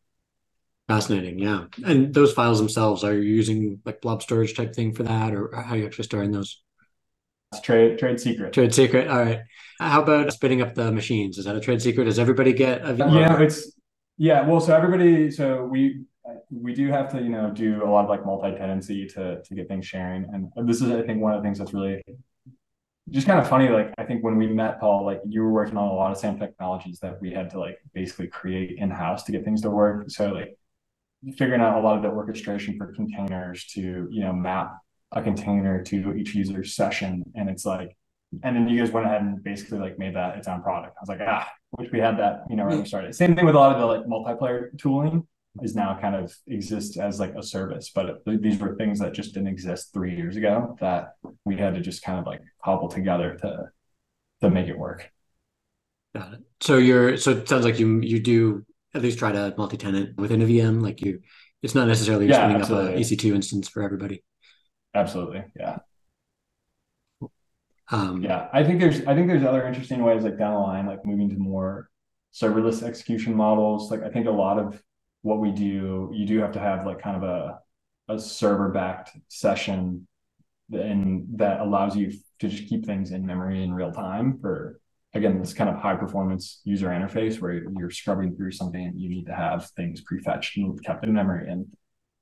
[0.88, 1.66] Fascinating, yeah.
[1.86, 5.54] And those files themselves, are you using like blob storage type thing for that, or
[5.54, 6.62] how are you actually storing those?
[7.60, 8.52] trade trade secret.
[8.52, 9.08] Trade secret.
[9.08, 9.40] All right.
[9.78, 11.38] How about spinning up the machines?
[11.38, 12.04] Is that a trade secret?
[12.04, 13.20] Does everybody get a VR?
[13.20, 13.72] Yeah, it's
[14.16, 14.46] yeah.
[14.46, 15.30] Well, so everybody.
[15.30, 16.02] So we
[16.50, 19.68] we do have to you know do a lot of like multi-tenancy to to get
[19.68, 22.02] things sharing, and this is I think one of the things that's really
[23.10, 23.68] just kind of funny.
[23.68, 26.18] Like I think when we met Paul, like you were working on a lot of
[26.18, 29.70] same technologies that we had to like basically create in house to get things to
[29.70, 30.10] work.
[30.10, 30.56] So like
[31.36, 34.76] figuring out a lot of the orchestration for containers to you know map
[35.12, 37.22] a container to each user's session.
[37.34, 37.96] And it's like,
[38.42, 40.96] and then you guys went ahead and basically like made that its own product.
[40.96, 43.14] I was like, ah, wish we had that, you know, when we started.
[43.14, 45.26] Same thing with a lot of the like multiplayer tooling
[45.62, 49.34] is now kind of exists as like a service, but these were things that just
[49.34, 51.12] didn't exist three years ago that
[51.44, 53.64] we had to just kind of like cobble together to
[54.40, 55.10] to make it work.
[56.14, 56.40] Got it.
[56.62, 60.42] So you're so it sounds like you you do at least try to multi-tenant within
[60.42, 61.20] a VM, like you.
[61.62, 62.94] It's not necessarily yeah, spinning absolutely.
[62.94, 64.24] up a EC2 instance for everybody.
[64.94, 65.44] Absolutely.
[65.58, 65.78] Yeah.
[67.90, 68.48] Um, yeah.
[68.52, 71.28] I think there's I think there's other interesting ways like down the line, like moving
[71.30, 71.88] to more
[72.34, 73.90] serverless execution models.
[73.90, 74.82] Like I think a lot of
[75.22, 77.58] what we do, you do have to have like kind of a
[78.08, 80.06] a server backed session
[80.72, 84.80] and that allows you to just keep things in memory in real time for
[85.14, 89.26] again this kind of high performance user interface where you're scrubbing through something you need
[89.26, 91.50] to have things prefetched and kept in memory.
[91.50, 91.66] And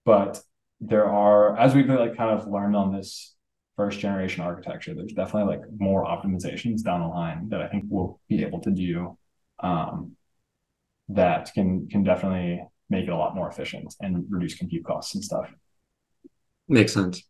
[0.05, 0.41] but
[0.81, 3.35] there are as we've like kind of learned on this
[3.77, 8.19] first generation architecture there's definitely like more optimizations down the line that i think we'll
[8.29, 9.17] be able to do
[9.63, 10.17] um,
[11.09, 15.23] that can can definitely make it a lot more efficient and reduce compute costs and
[15.23, 15.53] stuff.
[16.69, 17.23] Makes sense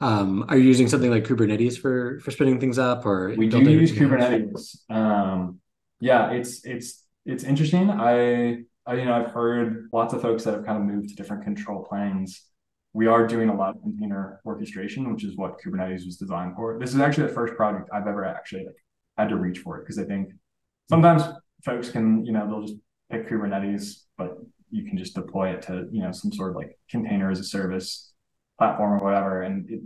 [0.00, 3.60] um, are you using something like kubernetes for for spinning things up or we do
[3.60, 4.78] use kubernetes?
[4.90, 5.60] Um,
[6.00, 7.90] yeah it's it's it's interesting.
[7.90, 11.14] I, I you know i've heard lots of folks that have kind of moved to
[11.14, 12.46] different control planes.
[12.92, 16.76] We are doing a lot of container orchestration, which is what Kubernetes was designed for.
[16.76, 18.74] This is actually the first project I've ever actually like,
[19.16, 20.32] had to reach for it because I think
[20.88, 21.22] sometimes
[21.64, 24.38] folks can, you know, they'll just pick Kubernetes, but
[24.72, 27.44] you can just deploy it to, you know, some sort of like container as a
[27.44, 28.09] service
[28.60, 29.42] platform or whatever.
[29.42, 29.80] And it,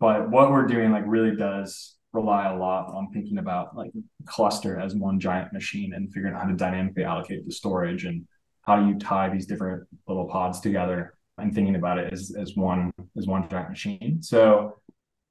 [0.00, 3.90] but what we're doing like really does rely a lot on thinking about like
[4.24, 8.26] cluster as one giant machine and figuring out how to dynamically allocate the storage and
[8.62, 12.56] how do you tie these different little pods together and thinking about it as, as
[12.56, 14.22] one as one giant machine.
[14.22, 14.78] So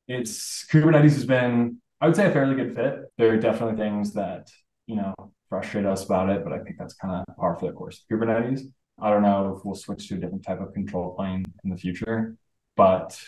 [0.08, 3.00] it's Kubernetes has been, I would say, a fairly good fit.
[3.18, 4.50] There are definitely things that
[4.86, 5.14] you know
[5.50, 8.04] frustrate us about it, but I think that's kind of par for the course.
[8.12, 8.62] Kubernetes.
[9.02, 11.78] I don't know if we'll switch to a different type of control plane in the
[11.78, 12.38] future,
[12.76, 13.20] but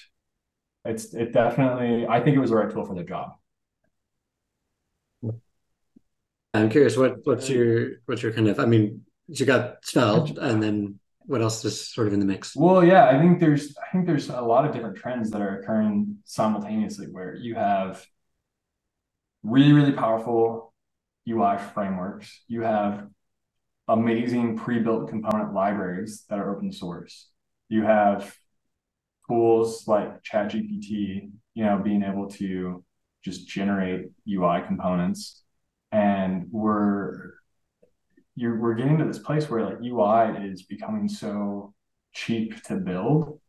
[0.83, 2.07] it's it definitely.
[2.07, 3.31] I think it was the right tool for the job.
[6.53, 10.61] I'm curious what what's your what's your kind of I mean you got Svelte and
[10.63, 12.55] then what else is sort of in the mix?
[12.55, 15.59] Well, yeah, I think there's I think there's a lot of different trends that are
[15.59, 18.05] occurring simultaneously where you have
[19.43, 20.73] really really powerful
[21.27, 22.43] UI frameworks.
[22.47, 23.07] You have
[23.87, 27.29] amazing pre-built component libraries that are open source.
[27.69, 28.35] You have
[29.27, 32.83] tools like ChatGPT, you know, being able to
[33.23, 35.43] just generate UI components.
[35.91, 37.33] And we're
[38.35, 41.73] you're we're getting to this place where like UI is becoming so
[42.13, 43.39] cheap to build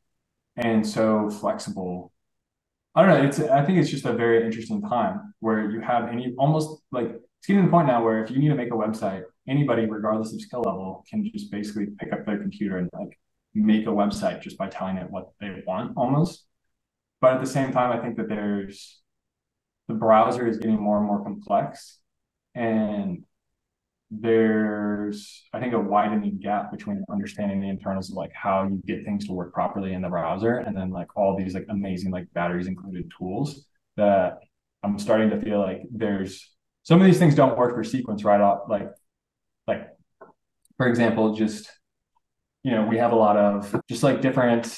[0.56, 2.12] and so flexible.
[2.94, 3.28] I don't know.
[3.28, 7.08] It's I think it's just a very interesting time where you have any almost like
[7.10, 9.86] it's getting to the point now where if you need to make a website, anybody,
[9.86, 13.18] regardless of skill level, can just basically pick up their computer and like
[13.64, 16.45] make a website just by telling it what they want almost.
[17.21, 19.01] But at the same time, I think that there's
[19.88, 22.01] the browser is getting more and more complex
[22.55, 23.25] and
[24.11, 29.05] there's I think a widening gap between understanding the internals of like how you get
[29.05, 32.33] things to work properly in the browser and then like all these like amazing like
[32.33, 33.66] batteries included tools
[33.97, 34.38] that
[34.83, 38.40] I'm starting to feel like there's some of these things don't work for sequence right
[38.40, 38.69] off.
[38.69, 38.88] Like,
[39.66, 39.88] like
[40.77, 41.69] for example, just
[42.66, 44.76] you know, we have a lot of just like different,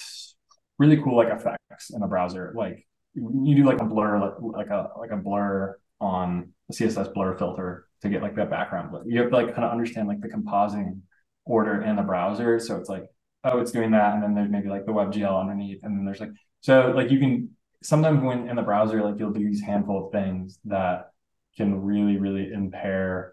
[0.79, 2.53] really cool like effects in a browser.
[2.55, 7.15] Like you do like a blur, like, like a like a blur on the CSS
[7.15, 8.91] blur filter to get like that background.
[8.93, 11.01] But you have to like kind of understand like the composing
[11.47, 12.61] order in the browser.
[12.61, 13.07] So it's like,
[13.45, 16.21] oh, it's doing that, and then there's maybe like the WebGL underneath, and then there's
[16.21, 20.05] like so like you can sometimes when in the browser like you'll do these handful
[20.05, 21.13] of things that
[21.57, 23.33] can really really impair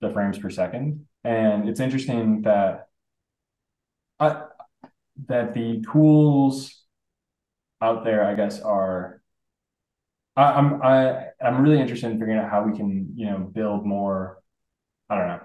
[0.00, 2.88] the frames per second and it's interesting that
[5.28, 6.84] That the tools
[7.80, 9.20] out there i guess are
[10.36, 13.84] I, i'm i i'm really interested in figuring out how we can you know build
[13.84, 14.42] more
[15.10, 15.40] i don't know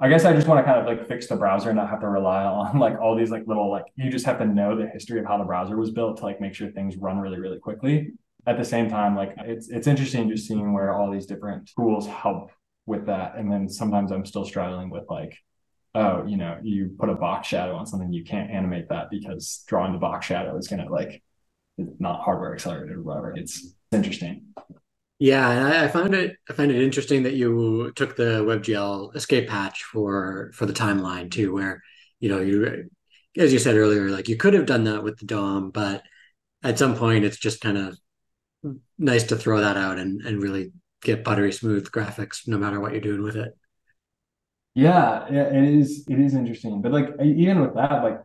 [0.00, 2.00] I guess I just want to kind of like fix the browser and not have
[2.00, 4.88] to rely on like all these like little like you just have to know the
[4.88, 7.60] history of how the browser was built to like make sure things run really really
[7.60, 8.10] quickly.
[8.44, 12.08] At the same time, like it's it's interesting just seeing where all these different tools
[12.08, 12.50] help
[12.84, 13.36] with that.
[13.36, 15.38] And then sometimes I'm still struggling with like,
[15.94, 19.62] oh, you know, you put a box shadow on something, you can't animate that because
[19.66, 21.22] drawing the box shadow is gonna like
[21.78, 23.34] not hardware accelerated or whatever.
[23.36, 24.54] It's interesting.
[25.18, 29.48] Yeah, I, I found it I find it interesting that you took the WebGL escape
[29.48, 31.82] hatch for for the timeline too, where
[32.20, 32.88] you know you
[33.38, 36.02] as you said earlier, like you could have done that with the DOM, but
[36.62, 37.96] at some point it's just kind of
[38.98, 42.92] nice to throw that out and and really get buttery smooth graphics no matter what
[42.92, 43.56] you're doing with it.
[44.74, 46.80] Yeah, it is it is interesting.
[46.80, 48.20] But like even with that, like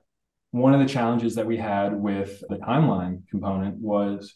[0.51, 4.35] one of the challenges that we had with the timeline component was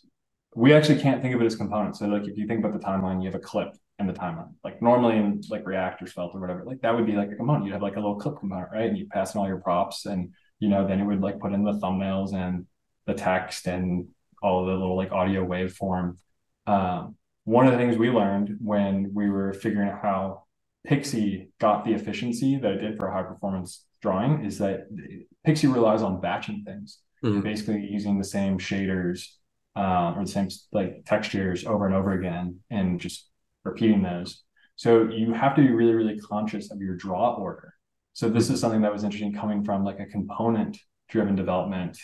[0.56, 2.00] we actually can't think of it as components.
[2.00, 3.70] So like if you think about the timeline, you have a clip
[4.00, 4.54] in the timeline.
[4.64, 7.36] Like normally in like React or Svelte or whatever, like that would be like a
[7.36, 7.66] component.
[7.66, 8.90] You'd have like a little clip component, right?
[8.90, 11.54] And you pass in all your props and you know, then it would like put
[11.54, 12.68] in the thumbnails and
[13.08, 14.10] the text and
[14.44, 16.18] all the little like audio waveform.
[16.68, 20.41] Um, one of the things we learned when we were figuring out how
[20.88, 24.88] Pixi got the efficiency that it did for a high performance drawing is that
[25.46, 27.42] Pixi relies on batching things, mm-hmm.
[27.42, 29.28] basically using the same shaders
[29.76, 33.30] uh, or the same like textures over and over again and just
[33.64, 34.44] repeating those.
[34.76, 37.76] So you have to be really, really conscious of your draw order.
[38.14, 40.78] So this is something that was interesting coming from like a component
[41.10, 41.98] driven development,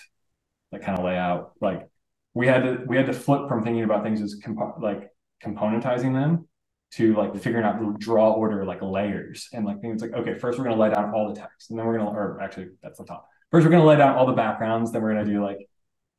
[0.71, 1.53] like kind of layout.
[1.59, 1.87] Like
[2.33, 5.09] we had to we had to flip from thinking about things as comp- like
[5.43, 6.46] componentizing them
[6.89, 10.57] to like figuring out the draw order like layers and like things like okay first
[10.57, 12.69] we're going to lay down all the text and then we're going to or actually
[12.81, 13.27] that's the top.
[13.51, 15.67] First we're going to lay down all the backgrounds then we're going to do like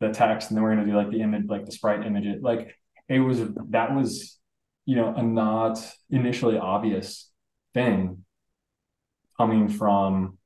[0.01, 2.27] the text and then we're going to do like the image like the sprite image
[2.27, 2.77] it, like
[3.09, 4.39] it was that was
[4.85, 5.79] you know a not
[6.11, 7.31] initially obvious
[7.75, 8.25] thing
[9.37, 10.39] coming from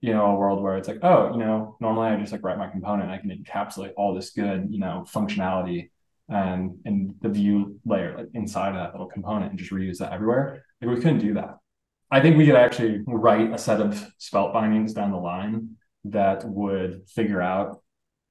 [0.00, 2.58] you know a world where it's like oh you know normally i just like write
[2.58, 5.90] my component i can encapsulate all this good you know functionality
[6.30, 10.12] and in the view layer like inside of that little component and just reuse that
[10.12, 11.58] everywhere like we couldn't do that
[12.10, 16.44] i think we could actually write a set of svelte bindings down the line that
[16.48, 17.82] would figure out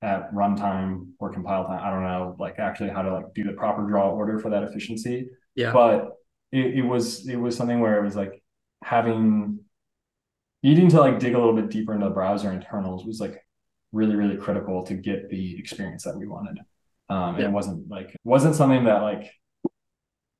[0.01, 1.81] at runtime or compile time.
[1.83, 4.63] I don't know, like actually how to like do the proper draw order for that
[4.63, 5.29] efficiency.
[5.55, 5.73] Yeah.
[5.73, 6.13] But
[6.51, 8.41] it, it was it was something where it was like
[8.83, 9.59] having
[10.63, 13.43] needing to like dig a little bit deeper into the browser internals was like
[13.91, 16.59] really really critical to get the experience that we wanted.
[17.09, 17.49] Um, and yeah.
[17.49, 19.31] it wasn't like wasn't something that like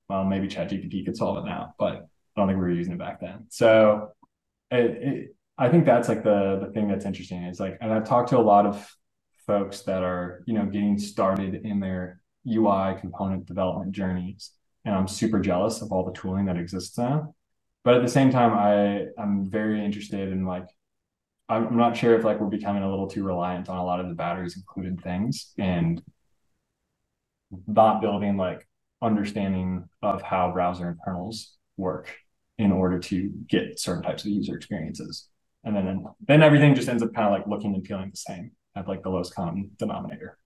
[0.07, 2.01] well maybe ChatGPT could solve it now, but I
[2.35, 3.45] don't think we were using it back then.
[3.49, 4.11] So
[4.71, 8.07] it, it I think that's like the the thing that's interesting is like, and I've
[8.07, 8.95] talked to a lot of
[9.45, 14.51] folks that are you know getting started in their UI component development journeys,
[14.85, 17.35] and I'm super jealous of all the tooling that exists now.
[17.83, 20.67] But at the same time, I I'm very interested in like
[21.49, 24.07] I'm not sure if like we're becoming a little too reliant on a lot of
[24.07, 26.01] the batteries included things and
[27.67, 28.67] not building like
[29.01, 32.15] understanding of how browser internals work
[32.57, 35.27] in order to get certain types of user experiences.
[35.63, 38.51] And then then everything just ends up kind of like looking and feeling the same
[38.75, 40.37] at like the lowest common denominator.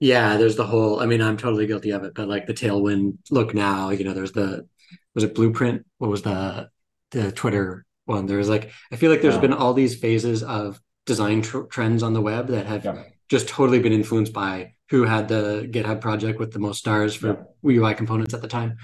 [0.00, 1.00] Yeah, there's the whole.
[1.00, 4.12] I mean, I'm totally guilty of it, but like the Tailwind look now, you know,
[4.12, 4.66] there's the
[5.14, 5.86] was it Blueprint?
[5.98, 6.70] What was the
[7.12, 8.26] the Twitter one?
[8.26, 9.40] There was like I feel like there's yeah.
[9.40, 13.04] been all these phases of design tr- trends on the web that have yeah.
[13.32, 17.46] Just totally been influenced by who had the GitHub project with the most stars for
[17.62, 17.78] yeah.
[17.78, 18.76] UI components at the time.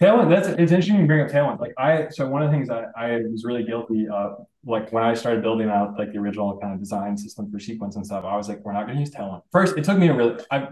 [0.00, 1.60] Tailwind, that's it's interesting you bring up Tailwind.
[1.60, 5.04] Like I, so one of the things I, I was really guilty of, like when
[5.04, 8.24] I started building out like the original kind of design system for sequence and stuff,
[8.24, 9.42] I was like, we're not going to use Tailwind.
[9.52, 10.66] First, it took me a really, I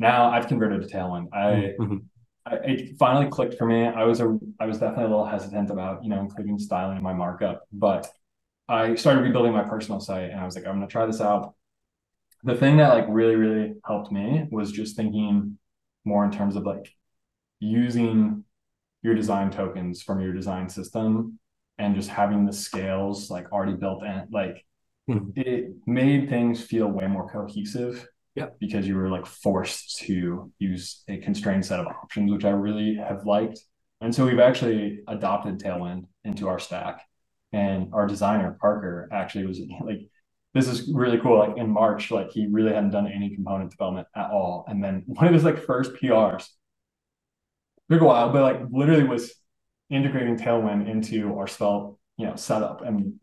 [0.00, 1.28] now I've converted to Tailwind.
[1.32, 1.98] I, mm-hmm.
[2.44, 3.86] I, it finally clicked for me.
[3.86, 7.04] I was a, I was definitely a little hesitant about you know including styling in
[7.04, 8.10] my markup, but
[8.68, 11.20] I started rebuilding my personal site and I was like, I'm going to try this
[11.20, 11.54] out.
[12.44, 15.58] The thing that like really really helped me was just thinking
[16.04, 16.92] more in terms of like
[17.58, 18.44] using
[19.02, 21.38] your design tokens from your design system
[21.78, 24.64] and just having the scales like already built in, like
[25.08, 25.30] mm-hmm.
[25.36, 28.06] it made things feel way more cohesive.
[28.34, 28.48] Yeah.
[28.58, 32.96] Because you were like forced to use a constrained set of options, which I really
[32.96, 33.60] have liked.
[34.00, 37.02] And so we've actually adopted Tailwind into our stack.
[37.52, 40.00] And our designer, Parker, actually was like,
[40.54, 41.38] this is really cool.
[41.38, 44.64] Like in March, like he really hadn't done any component development at all.
[44.68, 46.46] And then one of his like first PRs
[47.90, 49.34] took a while, but like literally was
[49.90, 53.14] integrating Tailwind into our Svelte, you know, setup, and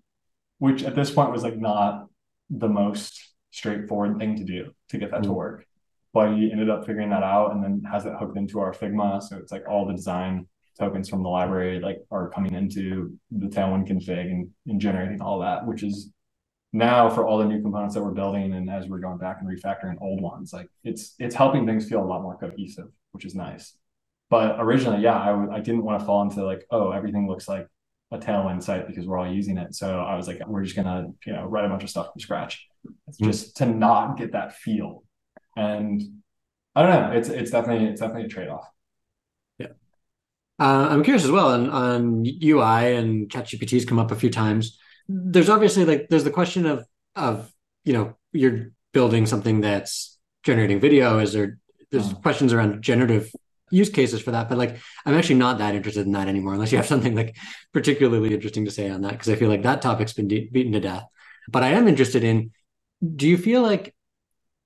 [0.60, 2.08] which at this point was like not
[2.50, 5.30] the most straightforward thing to do to get that mm-hmm.
[5.30, 5.66] to work.
[6.14, 9.24] But he ended up figuring that out and then has it hooked into our Figma.
[9.24, 13.48] So it's like all the design tokens from the library like are coming into the
[13.48, 16.12] Tailwind config and, and generating all that, which is
[16.74, 19.50] now for all the new components that we're building and as we're going back and
[19.50, 23.36] refactoring old ones, like it's it's helping things feel a lot more cohesive, which is
[23.36, 23.76] nice.
[24.30, 27.50] But originally, yeah, I w- I didn't want to fall into like, oh, everything looks
[27.50, 27.68] like
[28.12, 29.76] a Tailwind site because we're all using it.
[29.76, 32.22] So I was like, we're just gonna, you know, write a bunch of stuff from
[32.22, 33.26] scratch, mm-hmm.
[33.26, 35.04] just to not get that feel.
[35.58, 36.02] And
[36.74, 38.70] I don't know, it's it's definitely it's definitely a trade off.
[39.58, 39.68] Yeah,
[40.60, 44.80] uh, I'm curious as well on on UI and ChatGPT's come up a few times.
[45.08, 46.86] There's obviously like there's the question of
[47.16, 47.52] of
[47.84, 51.20] you know you're building something that's generating video.
[51.20, 51.58] Is there
[51.92, 52.22] there's mm.
[52.22, 53.32] questions around generative
[53.70, 56.72] use cases for that, but like I'm actually not that interested in that anymore, unless
[56.72, 57.36] you have something like
[57.74, 60.74] particularly interesting to say on that, because I feel like that topic's been de- beaten
[60.74, 61.06] to death.
[61.50, 62.52] But I am interested in
[63.16, 63.96] do you feel like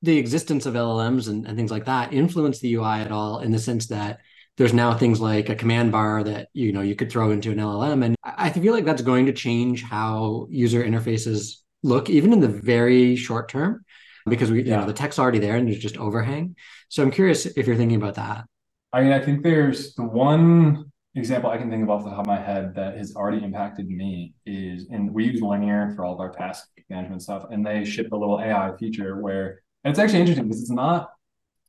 [0.02, 3.52] the existence of LLMs and, and things like that influence the UI at all in
[3.52, 4.20] the sense that
[4.58, 7.58] there's now things like a command bar that you know you could throw into an
[7.58, 12.40] LLM, and I feel like that's going to change how user interfaces look, even in
[12.40, 13.84] the very short term,
[14.26, 14.76] because we yeah.
[14.76, 16.56] you know the tech's already there and there's just overhang.
[16.90, 18.46] So I'm curious if you're thinking about that.
[18.94, 20.86] I mean, I think there's the one
[21.16, 23.90] example I can think of off the top of my head that has already impacted
[23.90, 27.84] me is, and we use Linear for all of our task management stuff, and they
[27.84, 31.10] ship a little AI feature where, and it's actually interesting because it's not.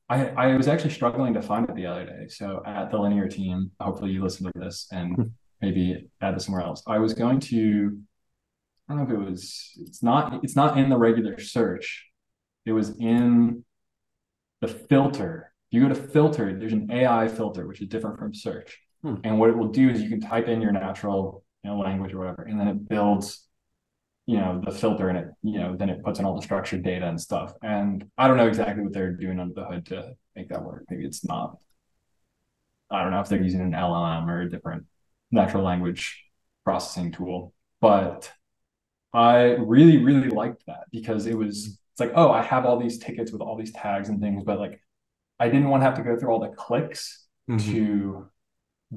[0.09, 2.29] I, I was actually struggling to find it the other day.
[2.29, 5.23] So at the Linear team, hopefully you listen to this and hmm.
[5.61, 6.83] maybe add this somewhere else.
[6.87, 7.99] I was going to,
[8.89, 9.73] I don't know if it was.
[9.81, 10.45] It's not.
[10.45, 12.07] It's not in the regular search.
[12.65, 13.65] It was in
[14.61, 18.35] the filter If you go to filter, there's an AI filter, which is different from
[18.35, 18.79] search.
[19.03, 19.17] Hmm.
[19.25, 22.15] And what it will do is you can type in your natural you know, language
[22.15, 23.45] or whatever, and then it builds,
[24.27, 26.83] you know, the filter and it, you know, then it puts in all the structured
[26.83, 27.53] data and stuff.
[27.63, 30.85] And I don't know exactly what they're doing under the hood to make that work.
[30.91, 31.59] Maybe it's not.
[32.91, 34.85] I don't know if they're using an LLM or a different
[35.31, 36.25] natural language
[36.65, 38.31] processing tool, but
[39.13, 42.99] I really, really liked that because it was it's like, oh, I have all these
[42.99, 44.81] tickets with all these tags and things, but like
[45.39, 47.73] I didn't want to have to go through all the clicks mm-hmm.
[47.73, 48.31] to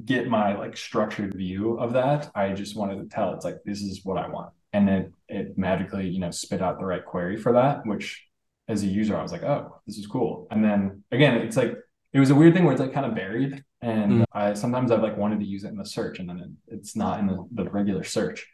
[0.06, 2.32] get my like structured view of that.
[2.36, 4.54] I just wanted to tell it's like this is what I want.
[4.74, 8.26] And then it magically, you know, spit out the right query for that, which
[8.68, 10.48] as a user, I was like, oh, this is cool.
[10.52, 11.76] And then again, it's like
[12.14, 13.64] it was a weird thing where it's like kind of buried.
[13.82, 14.26] And mm.
[14.32, 16.96] I sometimes I've like wanted to use it in the search and then it, it's
[16.96, 18.46] not in the, the regular search.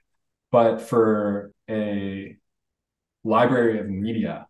[0.52, 2.38] But for a
[3.24, 4.48] library of media,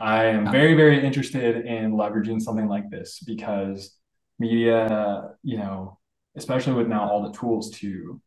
[0.00, 3.96] I am very, very interested in leveraging something like this because
[4.38, 5.98] media, you know,
[6.36, 8.20] especially with now all the tools to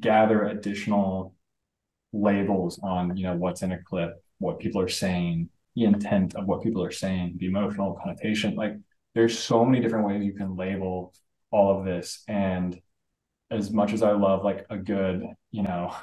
[0.00, 1.35] gather additional
[2.12, 6.46] labels on, you know, what's in a clip, what people are saying, the intent of
[6.46, 8.54] what people are saying, the emotional connotation.
[8.54, 8.76] Like
[9.14, 11.12] there's so many different ways you can label
[11.50, 12.22] all of this.
[12.28, 12.80] And
[13.50, 15.94] as much as I love like a good, you know,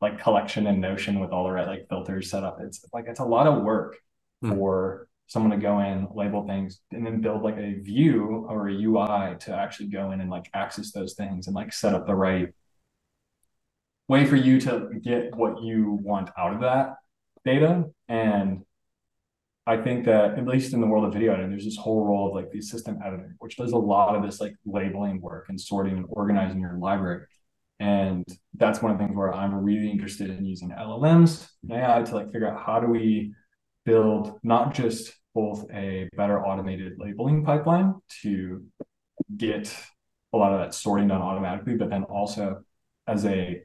[0.00, 3.20] like collection and notion with all the right like filters set up it's like it's
[3.20, 3.96] a lot of work
[4.44, 4.54] mm.
[4.54, 8.72] for someone to go in label things and then build like a view or a
[8.72, 12.14] ui to actually go in and like access those things and like set up the
[12.14, 12.52] right
[14.08, 16.96] way for you to get what you want out of that
[17.44, 18.62] data and
[19.68, 22.28] I think that at least in the world of video editing, there's this whole role
[22.28, 25.60] of like the assistant editor, which does a lot of this like labeling work and
[25.60, 27.26] sorting and organizing your library.
[27.78, 32.02] And that's one of the things where I'm really interested in using LLMs and AI
[32.02, 33.34] to like figure out how do we
[33.84, 38.64] build not just both a better automated labeling pipeline to
[39.36, 39.70] get
[40.32, 42.64] a lot of that sorting done automatically, but then also
[43.06, 43.62] as a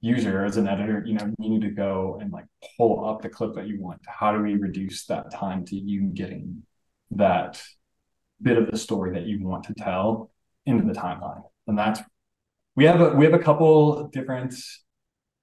[0.00, 2.46] user, as an editor, you know, you need to go and like
[2.76, 4.00] pull up the clip that you want.
[4.06, 6.62] How do we reduce that time to you getting
[7.12, 7.62] that
[8.40, 10.30] bit of the story that you want to tell
[10.66, 11.42] into the timeline?
[11.66, 12.00] And that's
[12.76, 14.54] we have a we have a couple different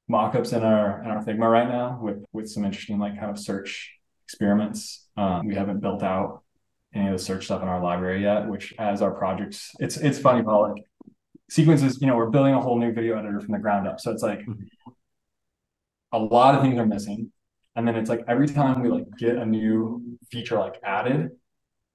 [0.09, 3.37] mockups in our in our Figma right now with with some interesting like kind of
[3.37, 3.93] search
[4.25, 5.07] experiments.
[5.15, 6.43] Um, we haven't built out
[6.93, 10.19] any of the search stuff in our library yet, which as our projects, it's it's
[10.19, 10.83] funny, Paul, like
[11.49, 13.99] sequences, you know, we're building a whole new video editor from the ground up.
[13.99, 14.45] So it's like
[16.11, 17.31] a lot of things are missing.
[17.75, 21.29] And then it's like every time we like get a new feature like added,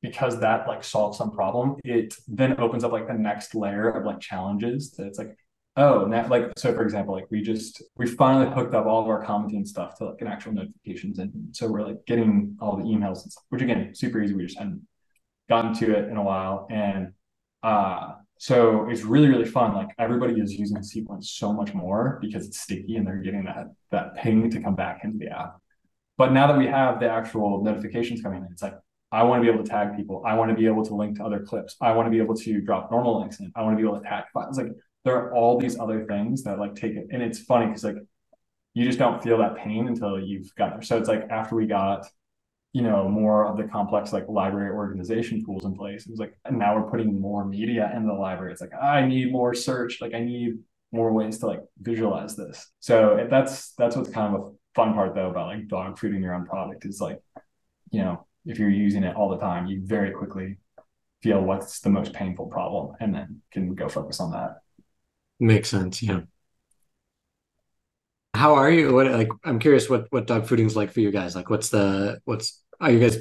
[0.01, 4.05] because that like solves some problem, it then opens up like the next layer of
[4.05, 5.37] like challenges that it's like,
[5.77, 9.09] oh, now like so for example, like we just we finally hooked up all of
[9.09, 12.85] our commenting stuff to like an actual notifications and so we're like getting all the
[12.85, 14.35] emails and stuff, which again, super easy.
[14.35, 14.87] We just hadn't
[15.49, 16.67] gotten to it in a while.
[16.71, 17.13] And
[17.63, 19.73] uh so it's really, really fun.
[19.73, 23.69] Like everybody is using Sequence so much more because it's sticky and they're getting that
[23.93, 25.59] that ping to come back into the app.
[26.19, 28.75] But now that we have the actual notifications coming in, it's like
[29.13, 30.25] I want to be able to tag people.
[30.27, 31.77] I want to be able to link to other clips.
[31.81, 33.53] I want to be able to drop normal links in.
[33.55, 34.59] I want to be able to tag files.
[34.59, 34.73] Like
[35.05, 37.07] there are all these other things that like take it.
[37.13, 37.99] And it's funny because like
[38.75, 40.83] you just don't feel that pain until you've got there.
[40.83, 42.09] So it's like after we got
[42.73, 46.07] you know more of the complex like library organization tools in place.
[46.07, 48.53] It was like and now we're putting more media in the library.
[48.53, 50.01] It's like i need more search.
[50.01, 50.59] Like i need
[50.91, 52.71] more ways to like visualize this.
[52.81, 56.35] So that's that's what's kind of a fun part though about like dog fooding your
[56.35, 57.21] own product is like
[57.91, 60.57] you know if you're using it all the time you very quickly
[61.23, 64.61] feel what's the most painful problem and then can go focus on that.
[65.39, 66.21] Makes sense yeah.
[68.35, 68.95] How are you?
[68.95, 71.37] What like i'm curious what what dog fooding's like for you guys.
[71.37, 73.19] Like what's the what's are you guys?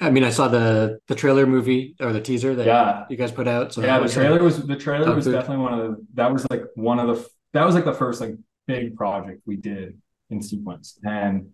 [0.00, 3.04] I mean, I saw the the trailer movie or the teaser that yeah.
[3.10, 3.72] you guys put out.
[3.72, 5.32] So yeah, the trailer was the trailer was food.
[5.32, 8.20] definitely one of the that was like one of the that was like the first
[8.20, 8.34] like
[8.66, 10.00] big project we did
[10.30, 11.48] in sequence, and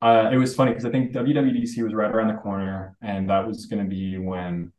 [0.00, 3.46] uh, it was funny because I think WWDC was right around the corner, and that
[3.46, 4.72] was going to be when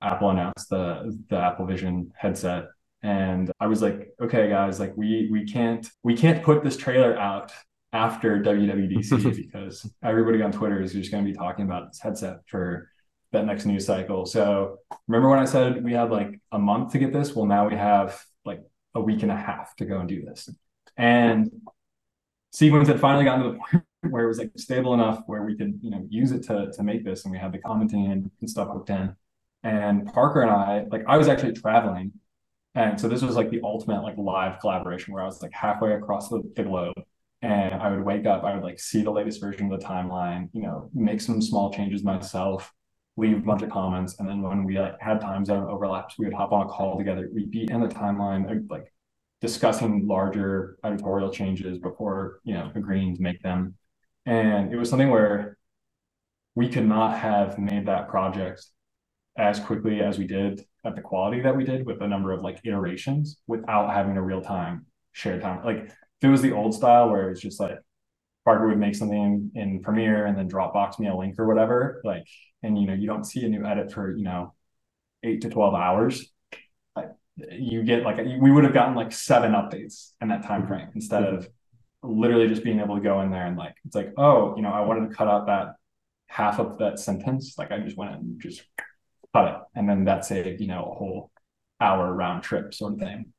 [0.00, 2.68] Apple announced the the Apple Vision headset,
[3.02, 7.16] and I was like, okay, guys, like we we can't we can't put this trailer
[7.16, 7.52] out
[7.92, 12.38] after WWDC because everybody on Twitter is just going to be talking about this headset
[12.46, 12.88] for
[13.32, 14.26] that next news cycle.
[14.26, 14.78] So
[15.08, 17.34] remember when I said we had like a month to get this?
[17.34, 18.60] Well, now we have like
[18.94, 20.48] a week and a half to go and do this.
[20.96, 21.50] And
[22.52, 25.56] Sequence had finally gotten to the point where it was like stable enough where we
[25.56, 28.30] could, you know, use it to to make this and we had the commenting and,
[28.40, 29.14] and stuff hooked in.
[29.62, 32.12] And Parker and I, like I was actually traveling.
[32.74, 35.92] And so this was like the ultimate like live collaboration where I was like halfway
[35.92, 36.94] across the, the globe
[37.42, 40.48] and I would wake up, I would like see the latest version of the timeline,
[40.52, 42.72] you know, make some small changes myself,
[43.16, 46.24] leave a bunch of comments, and then when we like had time zone overlaps, we
[46.24, 47.28] would hop on a call together.
[47.32, 48.92] We'd be in the timeline, uh, like
[49.40, 53.74] discussing larger editorial changes before you know agreeing to make them.
[54.24, 55.58] And it was something where
[56.54, 58.64] we could not have made that project
[59.36, 62.42] as quickly as we did at the quality that we did with the number of
[62.42, 65.64] like iterations without having a real time shared time.
[65.64, 65.90] Like
[66.22, 67.78] if it was the old style where it's just like
[68.44, 72.00] Parker would make something in, in Premiere and then Dropbox me a link or whatever,
[72.04, 72.24] like,
[72.62, 74.54] and you know, you don't see a new edit for you know
[75.24, 76.24] eight to twelve hours.
[77.36, 81.24] You get like we would have gotten like seven updates in that time frame instead
[81.24, 81.48] of
[82.04, 84.68] literally just being able to go in there and like it's like oh you know
[84.68, 85.76] I wanted to cut out that
[86.26, 88.62] half of that sentence like I just went and just
[89.34, 91.30] cut it and then that saved you know a whole
[91.80, 93.32] hour round trip sort of thing.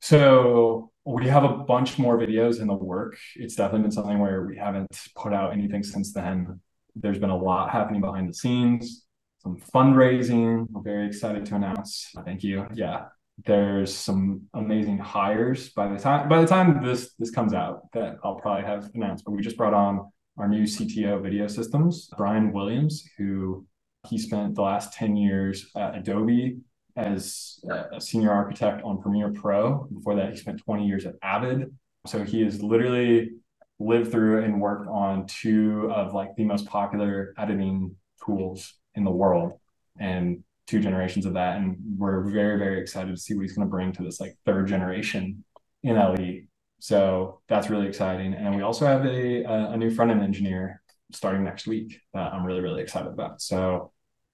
[0.00, 3.16] So we have a bunch more videos in the work.
[3.36, 6.60] It's definitely been something where we haven't put out anything since then.
[6.94, 9.06] There's been a lot happening behind the scenes,
[9.38, 10.66] some fundraising.
[10.70, 12.10] We're very excited to announce.
[12.26, 12.66] Thank you.
[12.74, 13.06] Yeah.
[13.46, 18.16] There's some amazing hires by the time by the time this this comes out that
[18.24, 19.24] I'll probably have announced.
[19.24, 23.64] But we just brought on our new CTO video systems, Brian Williams, who
[24.08, 26.58] he spent the last 10 years at Adobe
[26.98, 29.86] as uh, a senior architect on Premiere Pro.
[29.94, 31.74] Before that, he spent 20 years at Avid.
[32.06, 33.30] So he has literally
[33.78, 37.94] lived through and worked on two of like the most popular editing
[38.24, 39.52] tools in the world
[40.00, 41.58] and two generations of that.
[41.58, 44.36] And we're very, very excited to see what he's going to bring to this like
[44.44, 45.44] third generation
[45.86, 46.46] NLE.
[46.80, 48.34] So that's really exciting.
[48.34, 50.82] And we also have a, a new front end engineer
[51.12, 53.40] starting next week that I'm really, really excited about.
[53.40, 53.92] So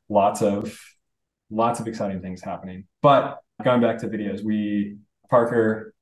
[0.09, 0.79] lots of
[1.55, 2.85] lots of exciting things happening.
[3.03, 4.97] But going back to videos, we
[5.31, 5.95] Parker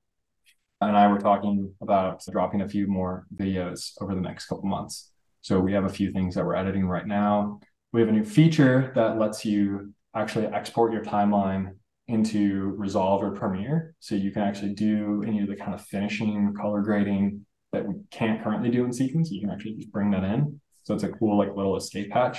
[0.80, 5.12] and I were talking about dropping a few more videos over the next couple months.
[5.40, 7.61] So we have a few things that we're editing right now.
[7.92, 11.76] We have a new feature that lets you actually export your timeline
[12.09, 13.94] into Resolve or Premiere.
[14.00, 17.94] So you can actually do any of the kind of finishing, color grading that we
[18.11, 19.30] can't currently do in Sequence.
[19.30, 20.61] You can actually just bring that in.
[20.82, 22.38] So it's a cool like little escape hatch.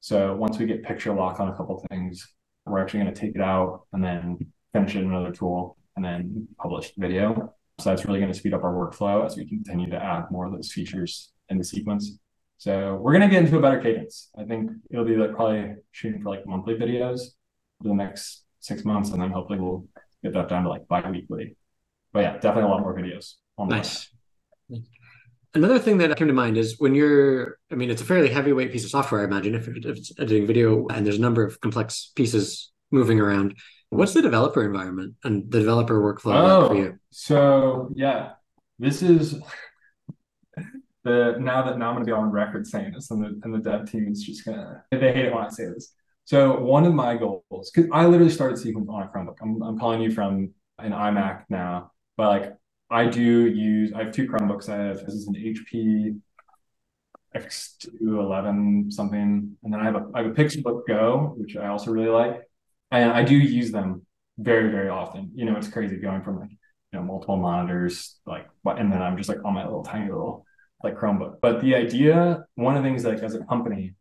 [0.00, 2.26] So once we get picture lock on a couple things,
[2.66, 4.38] we're actually going to take it out and then
[4.72, 7.52] finish it in another tool and then publish the video.
[7.78, 10.46] So that's really going to speed up our workflow as we continue to add more
[10.46, 12.18] of those features in the sequence.
[12.58, 14.30] So we're going to get into a better cadence.
[14.38, 17.20] I think it'll be like probably shooting for like monthly videos
[17.80, 19.84] for the next six months, and then hopefully we'll
[20.22, 21.56] get that down to like bi-weekly.
[22.12, 23.34] But yeah, definitely a lot more videos.
[23.58, 24.08] On nice.
[25.54, 28.72] Another thing that came to mind is when you're, I mean, it's a fairly heavyweight
[28.72, 31.60] piece of software, I imagine, if, if it's editing video and there's a number of
[31.60, 33.58] complex pieces moving around.
[33.90, 36.92] What's the developer environment and the developer workflow oh, for you?
[36.94, 38.32] Oh, so yeah,
[38.78, 39.34] this is
[41.04, 43.58] the now that now I'm gonna be on record saying this, and the and the
[43.58, 45.92] dev team is just gonna they hate it when I say this.
[46.24, 49.36] So one of my goals, because I literally started Sequence on a Chromebook.
[49.42, 52.56] I'm I'm calling you from an iMac now, but like
[52.92, 54.68] I do use I have two Chromebooks.
[54.68, 56.20] I have this is an HP
[57.34, 61.90] X211 something, and then I have a I have a Pixelbook Go, which I also
[61.90, 62.42] really like,
[62.90, 64.04] and I do use them
[64.36, 65.30] very very often.
[65.34, 69.16] You know, it's crazy going from like you know multiple monitors, like, and then I'm
[69.16, 70.44] just like on my little tiny little
[70.84, 71.36] like Chromebook.
[71.40, 73.94] But the idea, one of the things like as a company,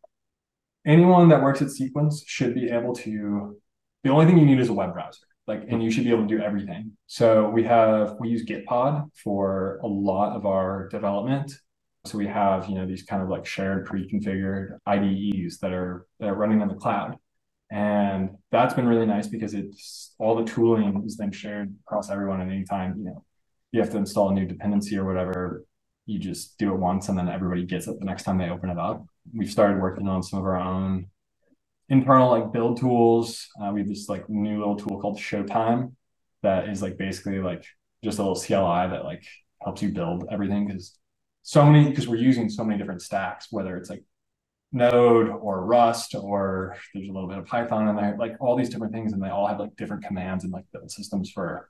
[0.86, 3.58] anyone that works at Sequence should be able to.
[4.04, 6.28] The only thing you need is a web browser, like, and you should be able
[6.28, 6.92] to do everything.
[7.08, 11.54] So we have we use Gitpod for a lot of our development.
[12.06, 16.30] So we have you know these kind of like shared pre-configured IDEs that are that
[16.30, 17.18] are running on the cloud.
[17.72, 22.42] And that's been really nice because it's all the tooling is then shared across everyone
[22.42, 22.96] at any time.
[22.98, 23.24] You know,
[23.72, 25.66] you have to install a new dependency or whatever
[26.06, 28.70] you just do it once and then everybody gets it the next time they open
[28.70, 29.06] it up.
[29.34, 31.08] We've started working on some of our own
[31.92, 33.48] internal like build tools.
[33.62, 35.94] Uh, we have this like new little tool called Showtime
[36.42, 37.66] that is like basically like
[38.04, 39.24] just a little CLI that like
[39.62, 40.98] helps you build everything because
[41.44, 44.04] so many because we're using so many different stacks, whether it's like
[44.72, 48.70] Node or Rust or there's a little bit of Python in there, like all these
[48.70, 51.70] different things, and they all have like different commands and like systems for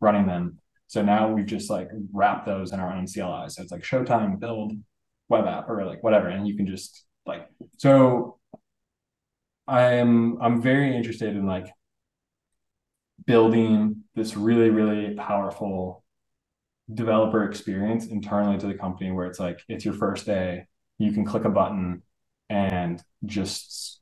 [0.00, 0.58] running them.
[0.86, 3.48] So now we've just like wrapped those in our own CLI.
[3.48, 4.74] So it's like Showtime, build,
[5.30, 7.48] web app, or like whatever, and you can just like
[7.78, 8.38] so.
[9.66, 11.66] I'm I'm very interested in like
[13.26, 16.04] building this really really powerful
[16.92, 20.66] developer experience internally to the company where it's like it's your first day
[20.98, 22.02] you can click a button
[22.50, 24.00] and just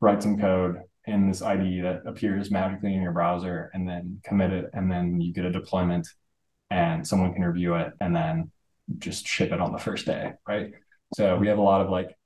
[0.00, 4.52] write some code in this IDE that appears magically in your browser and then commit
[4.52, 6.06] it and then you get a deployment
[6.70, 8.50] and someone can review it and then
[8.98, 10.72] just ship it on the first day, right?
[11.14, 12.16] So we have a lot of like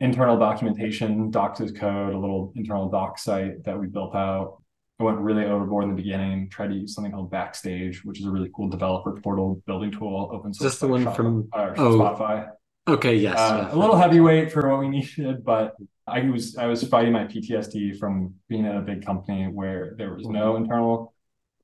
[0.00, 4.62] internal documentation, docs as code, a little internal doc site that we built out.
[4.98, 8.26] I went really overboard in the beginning, tried to use something called Backstage, which is
[8.26, 10.72] a really cool developer portal building tool, open source.
[10.72, 12.50] This the one from uh, oh, Spotify?
[12.86, 13.38] Okay, yes.
[13.38, 13.74] Uh, yeah.
[13.74, 15.74] A little heavyweight for what we needed, but
[16.06, 20.12] I was I was fighting my PTSD from being at a big company where there
[20.12, 21.14] was no internal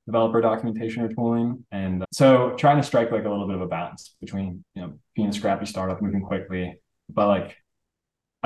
[0.07, 1.65] developer documentation or tooling.
[1.73, 4.95] And so trying to strike like a little bit of a balance between, you know,
[5.15, 6.79] being a scrappy startup, moving quickly.
[7.11, 7.57] But like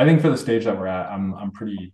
[0.01, 1.93] I think for the stage that we're at, I'm I'm pretty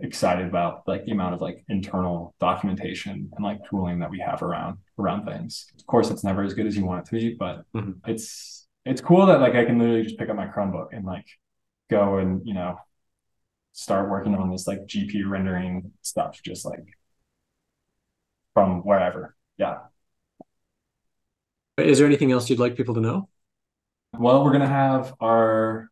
[0.00, 4.42] excited about like the amount of like internal documentation and like tooling that we have
[4.42, 5.64] around around things.
[5.78, 7.92] Of course, it's never as good as you want it to be, but mm-hmm.
[8.06, 11.24] it's it's cool that like I can literally just pick up my Chromebook and like
[11.88, 12.76] go and you know
[13.72, 16.84] start working on this like GPU rendering stuff just like
[18.52, 19.34] from wherever.
[19.56, 19.78] Yeah.
[21.78, 23.30] Is there anything else you'd like people to know?
[24.18, 25.88] Well, we're gonna have our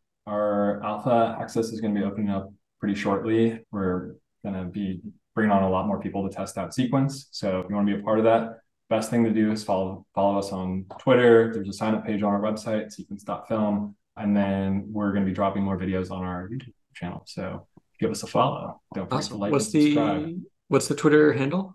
[0.65, 3.59] our alpha access is gonna be opening up pretty shortly.
[3.71, 5.01] We're gonna be
[5.33, 7.27] bringing on a lot more people to test out sequence.
[7.31, 8.59] So if you want to be a part of that,
[8.89, 11.51] best thing to do is follow follow us on Twitter.
[11.53, 13.95] There's a sign up page on our website, sequence.film.
[14.17, 17.23] And then we're going to be dropping more videos on our YouTube channel.
[17.25, 17.67] So
[17.99, 18.79] give us a follow.
[18.93, 19.33] Don't forget awesome.
[19.33, 20.23] to like what's and subscribe.
[20.23, 21.73] The, what's the Twitter handle?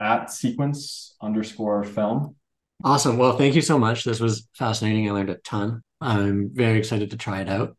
[0.00, 2.36] at sequence underscore film.
[2.82, 3.16] Awesome.
[3.16, 4.04] Well, thank you so much.
[4.04, 5.08] This was fascinating.
[5.08, 5.82] I learned a ton.
[6.00, 7.76] I'm very excited to try it out.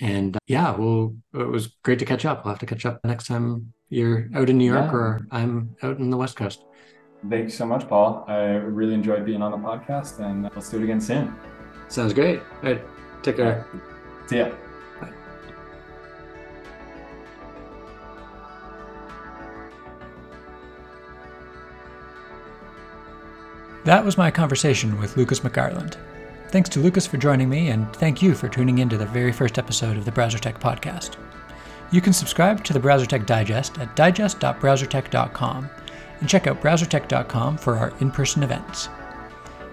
[0.00, 2.44] And uh, yeah, well, it was great to catch up.
[2.44, 4.96] We'll have to catch up next time you're out in New York yeah.
[4.96, 6.64] or I'm out in the West Coast.
[7.28, 8.24] Thanks so much, Paul.
[8.26, 11.34] I really enjoyed being on the podcast and let's do it again soon.
[11.88, 12.40] Sounds great.
[12.40, 12.82] All right.
[13.22, 13.66] Take care.
[13.72, 13.82] Right.
[14.28, 14.50] See ya.
[23.84, 25.96] That was my conversation with Lucas McGartland.
[26.52, 29.32] Thanks to Lucas for joining me, and thank you for tuning in to the very
[29.32, 31.16] first episode of the BrowserTech podcast.
[31.90, 35.70] You can subscribe to the BrowserTech Digest at digest.browsertech.com
[36.20, 38.90] and check out browsertech.com for our in person events.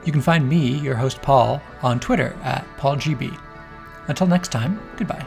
[0.06, 3.38] You can find me, your host Paul, on Twitter at PaulGB.
[4.08, 5.26] Until next time, goodbye.